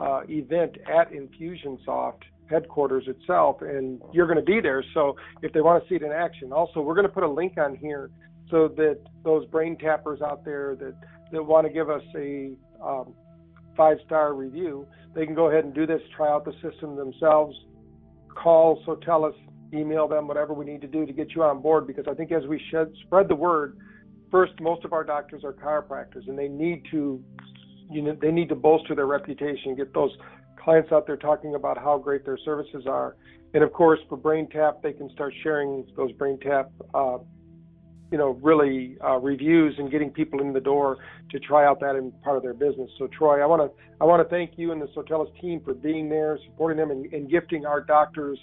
uh, 0.00 0.20
event 0.28 0.76
at 0.86 1.10
Infusionsoft 1.12 2.22
headquarters 2.50 3.04
itself, 3.08 3.62
and 3.62 4.00
you're 4.12 4.26
going 4.26 4.38
to 4.38 4.44
be 4.44 4.60
there. 4.60 4.84
So 4.94 5.16
if 5.42 5.52
they 5.52 5.60
want 5.60 5.82
to 5.82 5.88
see 5.88 5.96
it 5.96 6.02
in 6.02 6.12
action, 6.12 6.52
also 6.52 6.80
we're 6.80 6.94
going 6.94 7.06
to 7.06 7.12
put 7.12 7.24
a 7.24 7.28
link 7.28 7.54
on 7.58 7.74
here 7.76 8.10
so 8.50 8.68
that 8.76 8.98
those 9.24 9.46
brain 9.46 9.76
tappers 9.76 10.20
out 10.20 10.44
there 10.44 10.76
that 10.76 10.94
that 11.32 11.42
want 11.42 11.66
to 11.66 11.72
give 11.72 11.90
us 11.90 12.02
a 12.14 12.52
um, 12.80 13.14
five 13.76 13.98
star 14.04 14.34
review, 14.34 14.86
they 15.14 15.24
can 15.26 15.34
go 15.34 15.48
ahead 15.50 15.64
and 15.64 15.74
do 15.74 15.86
this, 15.86 16.00
try 16.16 16.28
out 16.28 16.44
the 16.44 16.52
system 16.62 16.96
themselves, 16.96 17.56
call 18.34 18.82
Sotellus, 18.84 19.34
email 19.72 20.06
them, 20.08 20.28
whatever 20.28 20.54
we 20.54 20.64
need 20.64 20.80
to 20.80 20.86
do 20.86 21.06
to 21.06 21.12
get 21.12 21.34
you 21.34 21.42
on 21.42 21.60
board. 21.60 21.86
Because 21.86 22.06
I 22.08 22.14
think 22.14 22.32
as 22.32 22.46
we 22.46 22.60
shed, 22.70 22.92
spread 23.04 23.28
the 23.28 23.34
word, 23.34 23.78
first, 24.30 24.52
most 24.60 24.84
of 24.84 24.92
our 24.92 25.04
doctors 25.04 25.44
are 25.44 25.52
chiropractors 25.52 26.28
and 26.28 26.38
they 26.38 26.48
need 26.48 26.84
to, 26.90 27.22
you 27.90 28.02
know, 28.02 28.16
they 28.20 28.30
need 28.30 28.48
to 28.48 28.54
bolster 28.54 28.94
their 28.94 29.06
reputation, 29.06 29.74
get 29.74 29.92
those 29.94 30.16
clients 30.62 30.92
out 30.92 31.06
there 31.06 31.16
talking 31.16 31.54
about 31.54 31.78
how 31.78 31.98
great 31.98 32.24
their 32.24 32.38
services 32.44 32.86
are. 32.86 33.16
And 33.54 33.62
of 33.62 33.72
course, 33.72 34.00
for 34.08 34.16
Brain 34.16 34.48
Tap, 34.50 34.82
they 34.82 34.92
can 34.92 35.08
start 35.10 35.32
sharing 35.42 35.86
those 35.96 36.12
Brain 36.12 36.38
Tap 36.40 36.70
uh, 36.92 37.18
you 38.10 38.18
know, 38.18 38.38
really 38.42 38.96
uh, 39.04 39.18
reviews 39.18 39.74
and 39.78 39.90
getting 39.90 40.10
people 40.10 40.40
in 40.40 40.52
the 40.52 40.60
door 40.60 40.98
to 41.30 41.40
try 41.40 41.66
out 41.66 41.80
that 41.80 41.96
in 41.96 42.12
part 42.22 42.36
of 42.36 42.42
their 42.42 42.54
business. 42.54 42.90
So, 42.98 43.08
Troy, 43.08 43.42
I 43.42 43.46
want 43.46 43.62
to 43.62 43.82
I 44.00 44.04
want 44.04 44.22
to 44.22 44.28
thank 44.28 44.52
you 44.56 44.72
and 44.72 44.80
the 44.80 44.86
Sotellus 44.88 45.28
team 45.40 45.60
for 45.64 45.74
being 45.74 46.08
there, 46.08 46.38
supporting 46.46 46.78
them, 46.78 46.90
and, 46.90 47.12
and 47.12 47.30
gifting 47.30 47.66
our 47.66 47.80
doctors 47.80 48.38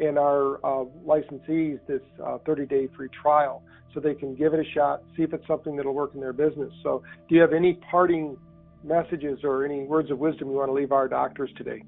and 0.00 0.18
our 0.18 0.56
uh, 0.64 0.84
licensees 1.06 1.78
this 1.86 2.00
30-day 2.18 2.88
uh, 2.90 2.96
free 2.96 3.08
trial, 3.22 3.62
so 3.92 4.00
they 4.00 4.14
can 4.14 4.34
give 4.34 4.52
it 4.52 4.58
a 4.58 4.70
shot, 4.72 5.02
see 5.16 5.22
if 5.22 5.32
it's 5.32 5.46
something 5.46 5.76
that'll 5.76 5.94
work 5.94 6.14
in 6.14 6.20
their 6.20 6.32
business. 6.32 6.72
So, 6.82 7.02
do 7.28 7.34
you 7.36 7.40
have 7.40 7.52
any 7.52 7.74
parting 7.90 8.36
messages 8.82 9.38
or 9.44 9.64
any 9.64 9.84
words 9.84 10.10
of 10.10 10.18
wisdom 10.18 10.48
you 10.48 10.56
want 10.56 10.68
to 10.68 10.72
leave 10.72 10.90
our 10.90 11.06
doctors 11.06 11.50
today? 11.56 11.82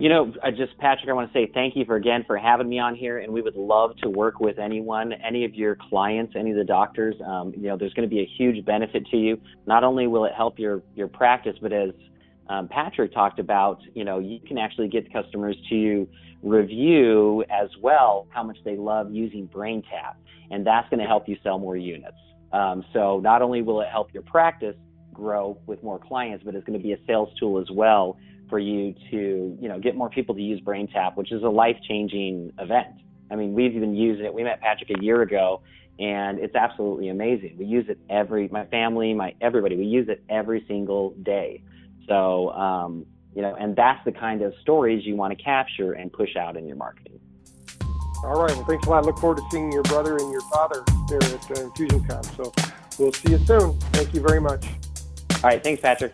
You 0.00 0.08
know, 0.08 0.32
I 0.42 0.50
just 0.50 0.78
Patrick, 0.78 1.10
I 1.10 1.12
want 1.12 1.30
to 1.30 1.38
say 1.38 1.50
thank 1.52 1.76
you 1.76 1.84
for 1.84 1.96
again 1.96 2.24
for 2.26 2.38
having 2.38 2.70
me 2.70 2.78
on 2.78 2.94
here, 2.94 3.18
and 3.18 3.30
we 3.30 3.42
would 3.42 3.54
love 3.54 3.94
to 3.98 4.08
work 4.08 4.40
with 4.40 4.58
anyone, 4.58 5.12
any 5.12 5.44
of 5.44 5.54
your 5.54 5.76
clients, 5.76 6.32
any 6.34 6.52
of 6.52 6.56
the 6.56 6.64
doctors. 6.64 7.16
Um, 7.22 7.52
you 7.54 7.64
know, 7.64 7.76
there's 7.76 7.92
going 7.92 8.08
to 8.08 8.14
be 8.14 8.22
a 8.22 8.30
huge 8.38 8.64
benefit 8.64 9.04
to 9.08 9.18
you. 9.18 9.38
Not 9.66 9.84
only 9.84 10.06
will 10.06 10.24
it 10.24 10.32
help 10.34 10.58
your 10.58 10.82
your 10.94 11.06
practice, 11.06 11.54
but 11.60 11.74
as 11.74 11.90
um, 12.48 12.66
Patrick 12.66 13.12
talked 13.12 13.38
about, 13.38 13.82
you 13.92 14.04
know, 14.04 14.20
you 14.20 14.40
can 14.40 14.56
actually 14.56 14.88
get 14.88 15.12
customers 15.12 15.54
to 15.68 16.08
review 16.42 17.44
as 17.50 17.68
well 17.82 18.26
how 18.30 18.42
much 18.42 18.56
they 18.64 18.78
love 18.78 19.12
using 19.12 19.48
BrainTap, 19.48 20.14
and 20.50 20.66
that's 20.66 20.88
going 20.88 21.00
to 21.00 21.06
help 21.06 21.28
you 21.28 21.36
sell 21.42 21.58
more 21.58 21.76
units. 21.76 22.16
Um, 22.54 22.86
so 22.94 23.20
not 23.20 23.42
only 23.42 23.60
will 23.60 23.82
it 23.82 23.88
help 23.92 24.14
your 24.14 24.22
practice 24.22 24.76
grow 25.12 25.58
with 25.66 25.82
more 25.82 25.98
clients, 25.98 26.42
but 26.42 26.54
it's 26.54 26.64
going 26.64 26.78
to 26.78 26.82
be 26.82 26.94
a 26.94 26.98
sales 27.06 27.28
tool 27.38 27.60
as 27.60 27.70
well 27.70 28.16
for 28.50 28.58
you 28.58 28.94
to, 29.10 29.56
you 29.60 29.68
know, 29.68 29.78
get 29.78 29.96
more 29.96 30.10
people 30.10 30.34
to 30.34 30.42
use 30.42 30.60
BrainTap, 30.60 31.16
which 31.16 31.32
is 31.32 31.42
a 31.42 31.48
life-changing 31.48 32.52
event. 32.58 32.88
I 33.30 33.36
mean, 33.36 33.54
we've 33.54 33.72
been 33.72 33.94
using 33.94 34.26
it. 34.26 34.34
We 34.34 34.42
met 34.42 34.60
Patrick 34.60 34.90
a 34.90 35.02
year 35.02 35.22
ago, 35.22 35.62
and 35.98 36.38
it's 36.38 36.56
absolutely 36.56 37.08
amazing. 37.08 37.56
We 37.58 37.64
use 37.64 37.86
it 37.88 37.98
every, 38.10 38.48
my 38.48 38.66
family, 38.66 39.14
my 39.14 39.34
everybody. 39.40 39.76
We 39.76 39.84
use 39.84 40.08
it 40.08 40.22
every 40.28 40.64
single 40.66 41.10
day. 41.22 41.62
So, 42.08 42.50
um, 42.50 43.06
you 43.34 43.42
know, 43.42 43.54
and 43.54 43.76
that's 43.76 44.04
the 44.04 44.12
kind 44.12 44.42
of 44.42 44.52
stories 44.60 45.06
you 45.06 45.14
want 45.14 45.36
to 45.36 45.42
capture 45.42 45.92
and 45.92 46.12
push 46.12 46.34
out 46.36 46.56
in 46.56 46.66
your 46.66 46.76
marketing. 46.76 47.20
All 48.24 48.42
right. 48.42 48.54
Well, 48.54 48.66
thanks 48.66 48.86
a 48.86 48.90
lot. 48.90 49.04
I 49.04 49.06
look 49.06 49.18
forward 49.18 49.38
to 49.38 49.44
seeing 49.50 49.72
your 49.72 49.84
brother 49.84 50.18
and 50.18 50.30
your 50.30 50.42
father 50.52 50.82
there 51.08 51.22
at 51.22 51.50
uh, 51.50 51.68
InfusionCon. 51.70 52.36
So 52.36 52.52
we'll 52.98 53.12
see 53.12 53.30
you 53.30 53.38
soon. 53.38 53.78
Thank 53.92 54.12
you 54.12 54.20
very 54.20 54.40
much. 54.40 54.66
All 55.36 55.50
right. 55.50 55.62
Thanks, 55.62 55.80
Patrick. 55.80 56.12